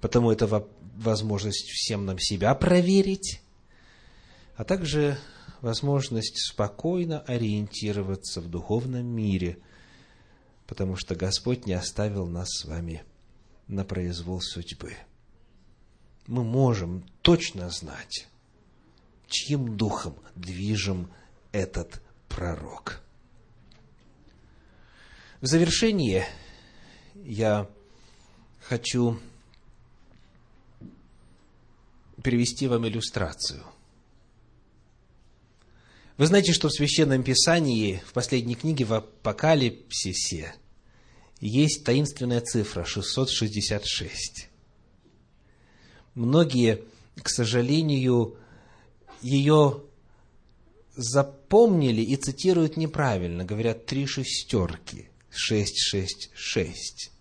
Потому 0.00 0.30
это 0.30 0.66
возможность 0.96 1.68
всем 1.68 2.06
нам 2.06 2.18
себя 2.18 2.54
проверить, 2.54 3.40
а 4.56 4.64
также 4.64 5.18
возможность 5.60 6.38
спокойно 6.38 7.20
ориентироваться 7.20 8.40
в 8.40 8.48
духовном 8.48 9.06
мире, 9.06 9.58
потому 10.66 10.96
что 10.96 11.14
Господь 11.14 11.66
не 11.66 11.74
оставил 11.74 12.26
нас 12.26 12.48
с 12.50 12.64
вами 12.64 13.04
на 13.66 13.84
произвол 13.84 14.40
судьбы. 14.40 14.94
Мы 16.26 16.44
можем 16.44 17.04
точно 17.22 17.70
знать, 17.70 18.28
чьим 19.26 19.76
духом 19.76 20.16
движим 20.34 21.10
этот 21.52 22.00
пророк. 22.28 23.02
В 25.40 25.46
завершение 25.46 26.26
я 27.14 27.68
хочу 28.60 29.18
перевести 32.22 32.68
вам 32.68 32.86
иллюстрацию– 32.86 33.64
вы 36.20 36.26
знаете, 36.26 36.52
что 36.52 36.68
в 36.68 36.72
Священном 36.72 37.22
Писании, 37.22 38.02
в 38.06 38.12
последней 38.12 38.54
книге, 38.54 38.84
в 38.84 38.92
Апокалипсисе, 38.92 40.54
есть 41.40 41.82
таинственная 41.82 42.42
цифра 42.42 42.84
666. 42.84 44.50
Многие, 46.14 46.82
к 47.22 47.30
сожалению, 47.30 48.36
ее 49.22 49.82
запомнили 50.94 52.02
и 52.02 52.16
цитируют 52.16 52.76
неправильно. 52.76 53.46
Говорят 53.46 53.86
три 53.86 54.04
шестерки. 54.04 55.08
Шесть, 55.30 55.78
шесть, 55.78 56.28
шесть. 56.34 57.12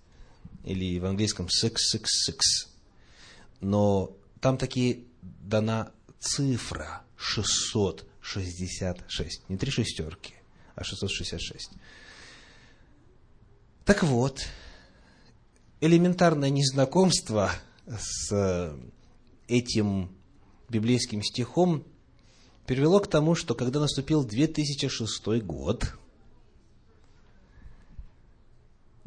Или 0.65 0.99
в 0.99 1.05
английском 1.05 1.45
six, 1.45 1.75
six, 1.95 2.07
six. 2.27 2.67
Но 3.61 4.11
там 4.41 4.57
таки 4.57 5.07
дана 5.21 5.93
цифра 6.19 7.03
600 7.15 8.08
666. 8.29 9.49
Не 9.49 9.57
три 9.57 9.71
шестерки, 9.71 10.35
а 10.75 10.83
666. 10.83 11.71
Так 13.85 14.03
вот, 14.03 14.45
элементарное 15.81 16.51
незнакомство 16.51 17.51
с 17.87 18.71
этим 19.47 20.11
библейским 20.69 21.23
стихом 21.23 21.83
привело 22.67 22.99
к 22.99 23.07
тому, 23.07 23.33
что 23.33 23.55
когда 23.55 23.79
наступил 23.79 24.23
2006 24.23 25.25
год, 25.43 25.95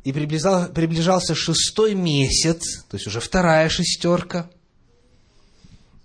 и 0.02 0.12
приближался 0.12 1.36
шестой 1.36 1.94
месяц, 1.94 2.82
то 2.88 2.96
есть 2.96 3.06
уже 3.06 3.20
вторая 3.20 3.68
шестерка– 3.68 4.50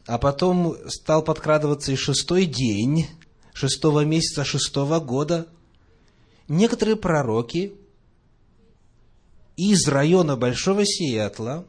а 0.07 0.17
потом 0.17 0.77
стал 0.87 1.21
подкрадываться 1.21 1.91
и 1.91 1.95
шестой 1.95 2.45
день 2.45 3.07
шестого 3.53 4.05
месяца 4.05 4.45
шестого 4.45 4.99
года. 4.99 5.47
Некоторые 6.47 6.95
пророки 6.95 7.73
из 9.57 9.85
района 9.87 10.37
Большого 10.37 10.85
Сиэтла 10.85 11.65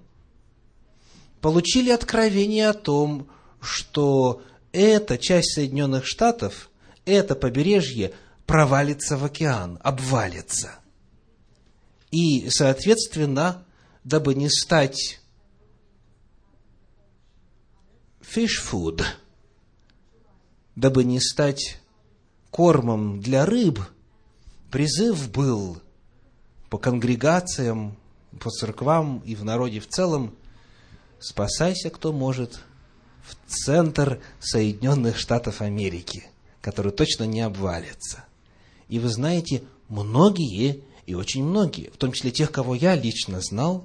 получили 1.40 1.90
откровение 1.90 2.68
о 2.68 2.74
том, 2.74 3.28
что 3.60 4.42
эта 4.70 5.18
часть 5.18 5.54
Соединенных 5.54 6.06
Штатов, 6.06 6.70
это 7.06 7.34
побережье 7.34 8.12
провалится 8.46 9.16
в 9.16 9.24
океан, 9.24 9.80
обвалится. 9.82 10.78
И, 12.12 12.48
соответственно, 12.50 13.64
дабы 14.04 14.34
не 14.36 14.48
стать 14.48 15.20
fish 18.28 18.60
food, 18.62 19.04
дабы 20.76 21.04
не 21.04 21.20
стать 21.20 21.78
кормом 22.50 23.20
для 23.20 23.46
рыб, 23.46 23.80
призыв 24.70 25.30
был 25.30 25.78
по 26.68 26.78
конгрегациям, 26.78 27.96
по 28.38 28.50
церквам 28.50 29.22
и 29.24 29.34
в 29.34 29.44
народе 29.44 29.80
в 29.80 29.88
целом, 29.88 30.34
спасайся, 31.18 31.90
кто 31.90 32.12
может, 32.12 32.60
в 33.26 33.36
центр 33.46 34.20
Соединенных 34.40 35.18
Штатов 35.18 35.60
Америки, 35.62 36.26
который 36.60 36.92
точно 36.92 37.24
не 37.24 37.40
обвалится. 37.40 38.24
И 38.88 38.98
вы 38.98 39.08
знаете, 39.08 39.62
многие, 39.88 40.82
и 41.06 41.14
очень 41.14 41.44
многие, 41.44 41.90
в 41.90 41.96
том 41.96 42.12
числе 42.12 42.30
тех, 42.30 42.52
кого 42.52 42.74
я 42.74 42.94
лично 42.94 43.40
знал, 43.40 43.84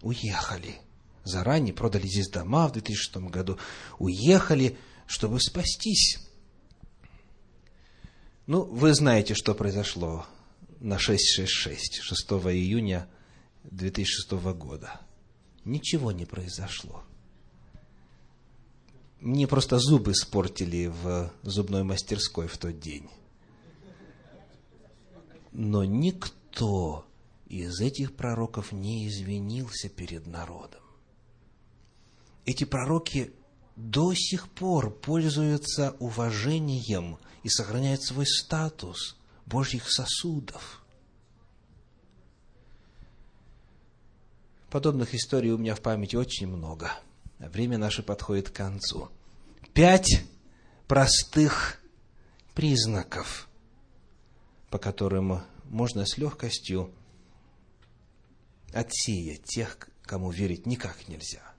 уехали– 0.00 0.76
заранее 1.24 1.74
продали 1.74 2.06
здесь 2.06 2.28
дома 2.28 2.68
в 2.68 2.72
2006 2.72 3.16
году, 3.28 3.58
уехали, 3.98 4.76
чтобы 5.06 5.40
спастись. 5.40 6.18
Ну, 8.46 8.62
вы 8.64 8.94
знаете, 8.94 9.34
что 9.34 9.54
произошло 9.54 10.26
на 10.80 10.98
666, 10.98 12.02
6 12.02 12.30
июня 12.52 13.08
2006 13.64 14.32
года. 14.54 15.00
Ничего 15.64 16.10
не 16.10 16.26
произошло. 16.26 17.04
Мне 19.20 19.46
просто 19.46 19.78
зубы 19.78 20.12
испортили 20.12 20.86
в 20.86 21.32
зубной 21.42 21.84
мастерской 21.84 22.48
в 22.48 22.58
тот 22.58 22.80
день. 22.80 23.08
Но 25.52 25.84
никто 25.84 27.06
из 27.46 27.80
этих 27.80 28.16
пророков 28.16 28.72
не 28.72 29.06
извинился 29.06 29.88
перед 29.88 30.26
народом 30.26 30.81
эти 32.44 32.64
пророки 32.64 33.32
до 33.76 34.14
сих 34.14 34.48
пор 34.48 34.90
пользуются 34.90 35.96
уважением 35.98 37.18
и 37.42 37.48
сохраняют 37.48 38.02
свой 38.02 38.26
статус 38.26 39.16
Божьих 39.46 39.90
сосудов. 39.90 40.84
Подобных 44.70 45.14
историй 45.14 45.50
у 45.50 45.58
меня 45.58 45.74
в 45.74 45.80
памяти 45.80 46.16
очень 46.16 46.46
много. 46.46 46.92
Время 47.38 47.76
наше 47.78 48.02
подходит 48.02 48.50
к 48.50 48.54
концу. 48.54 49.10
Пять 49.74 50.24
простых 50.86 51.80
признаков, 52.54 53.48
по 54.70 54.78
которым 54.78 55.42
можно 55.64 56.06
с 56.06 56.16
легкостью 56.16 56.90
отсеять 58.72 59.44
тех, 59.44 59.76
кому 60.02 60.30
верить 60.30 60.66
никак 60.66 61.08
нельзя 61.08 61.51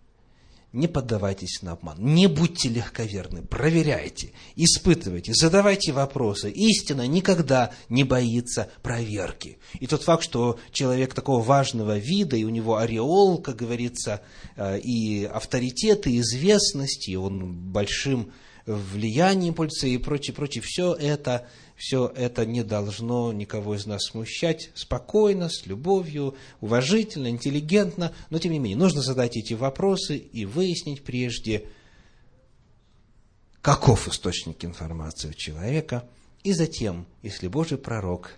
не 0.73 0.87
поддавайтесь 0.87 1.61
на 1.61 1.73
обман, 1.73 1.97
не 1.99 2.27
будьте 2.27 2.67
легковерны, 2.67 3.43
проверяйте, 3.43 4.31
испытывайте, 4.55 5.33
задавайте 5.33 5.91
вопросы. 5.91 6.49
Истина 6.49 7.07
никогда 7.07 7.71
не 7.89 8.03
боится 8.03 8.69
проверки. 8.81 9.59
И 9.79 9.85
тот 9.85 10.01
факт, 10.01 10.23
что 10.23 10.59
человек 10.71 11.13
такого 11.13 11.43
важного 11.43 11.97
вида, 11.97 12.35
и 12.35 12.43
у 12.43 12.49
него 12.49 12.77
ореол, 12.77 13.37
как 13.37 13.57
говорится, 13.57 14.21
э, 14.55 14.79
и 14.79 15.25
авторитет, 15.25 16.07
и 16.07 16.19
известность, 16.19 17.07
и 17.07 17.15
он 17.15 17.53
большим 17.53 18.31
влияние 18.65 19.49
импульса 19.49 19.87
и 19.87 19.97
прочее, 19.97 20.33
прочее. 20.33 20.63
Все 20.65 20.93
это, 20.93 21.47
все 21.83 22.07
это 22.15 22.45
не 22.45 22.63
должно 22.63 23.33
никого 23.33 23.75
из 23.75 23.85
нас 23.85 24.05
смущать. 24.05 24.71
Спокойно, 24.73 25.49
с 25.49 25.65
любовью, 25.65 26.33
уважительно, 26.61 27.27
интеллигентно. 27.27 28.13
Но, 28.29 28.39
тем 28.39 28.53
не 28.53 28.59
менее, 28.59 28.77
нужно 28.77 29.01
задать 29.01 29.35
эти 29.35 29.53
вопросы 29.53 30.15
и 30.15 30.45
выяснить 30.45 31.03
прежде, 31.03 31.65
каков 33.61 34.07
источник 34.07 34.63
информации 34.63 35.31
у 35.31 35.33
человека. 35.33 36.07
И 36.45 36.53
затем, 36.53 37.05
если 37.21 37.49
Божий 37.49 37.77
пророк, 37.77 38.31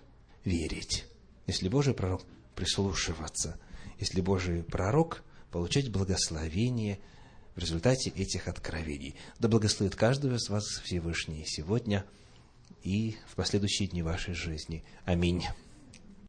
верить. 0.44 1.04
Если 1.46 1.68
Божий 1.68 1.94
пророк, 1.94 2.22
прислушиваться. 2.56 3.60
Если 4.00 4.22
Божий 4.22 4.64
пророк, 4.64 5.22
получать 5.52 5.88
благословение– 5.92 6.98
в 7.54 7.58
результате 7.58 8.10
этих 8.10 8.48
откровений. 8.48 9.14
Да 9.38 9.48
благословит 9.48 9.96
каждого 9.96 10.34
из 10.34 10.50
вас 10.50 10.64
Всевышний 10.84 11.44
сегодня 11.46 12.04
и 12.86 13.16
в 13.26 13.34
последующие 13.34 13.88
дни 13.88 14.02
вашей 14.02 14.34
жизни. 14.34 14.84
Аминь. 15.04 15.44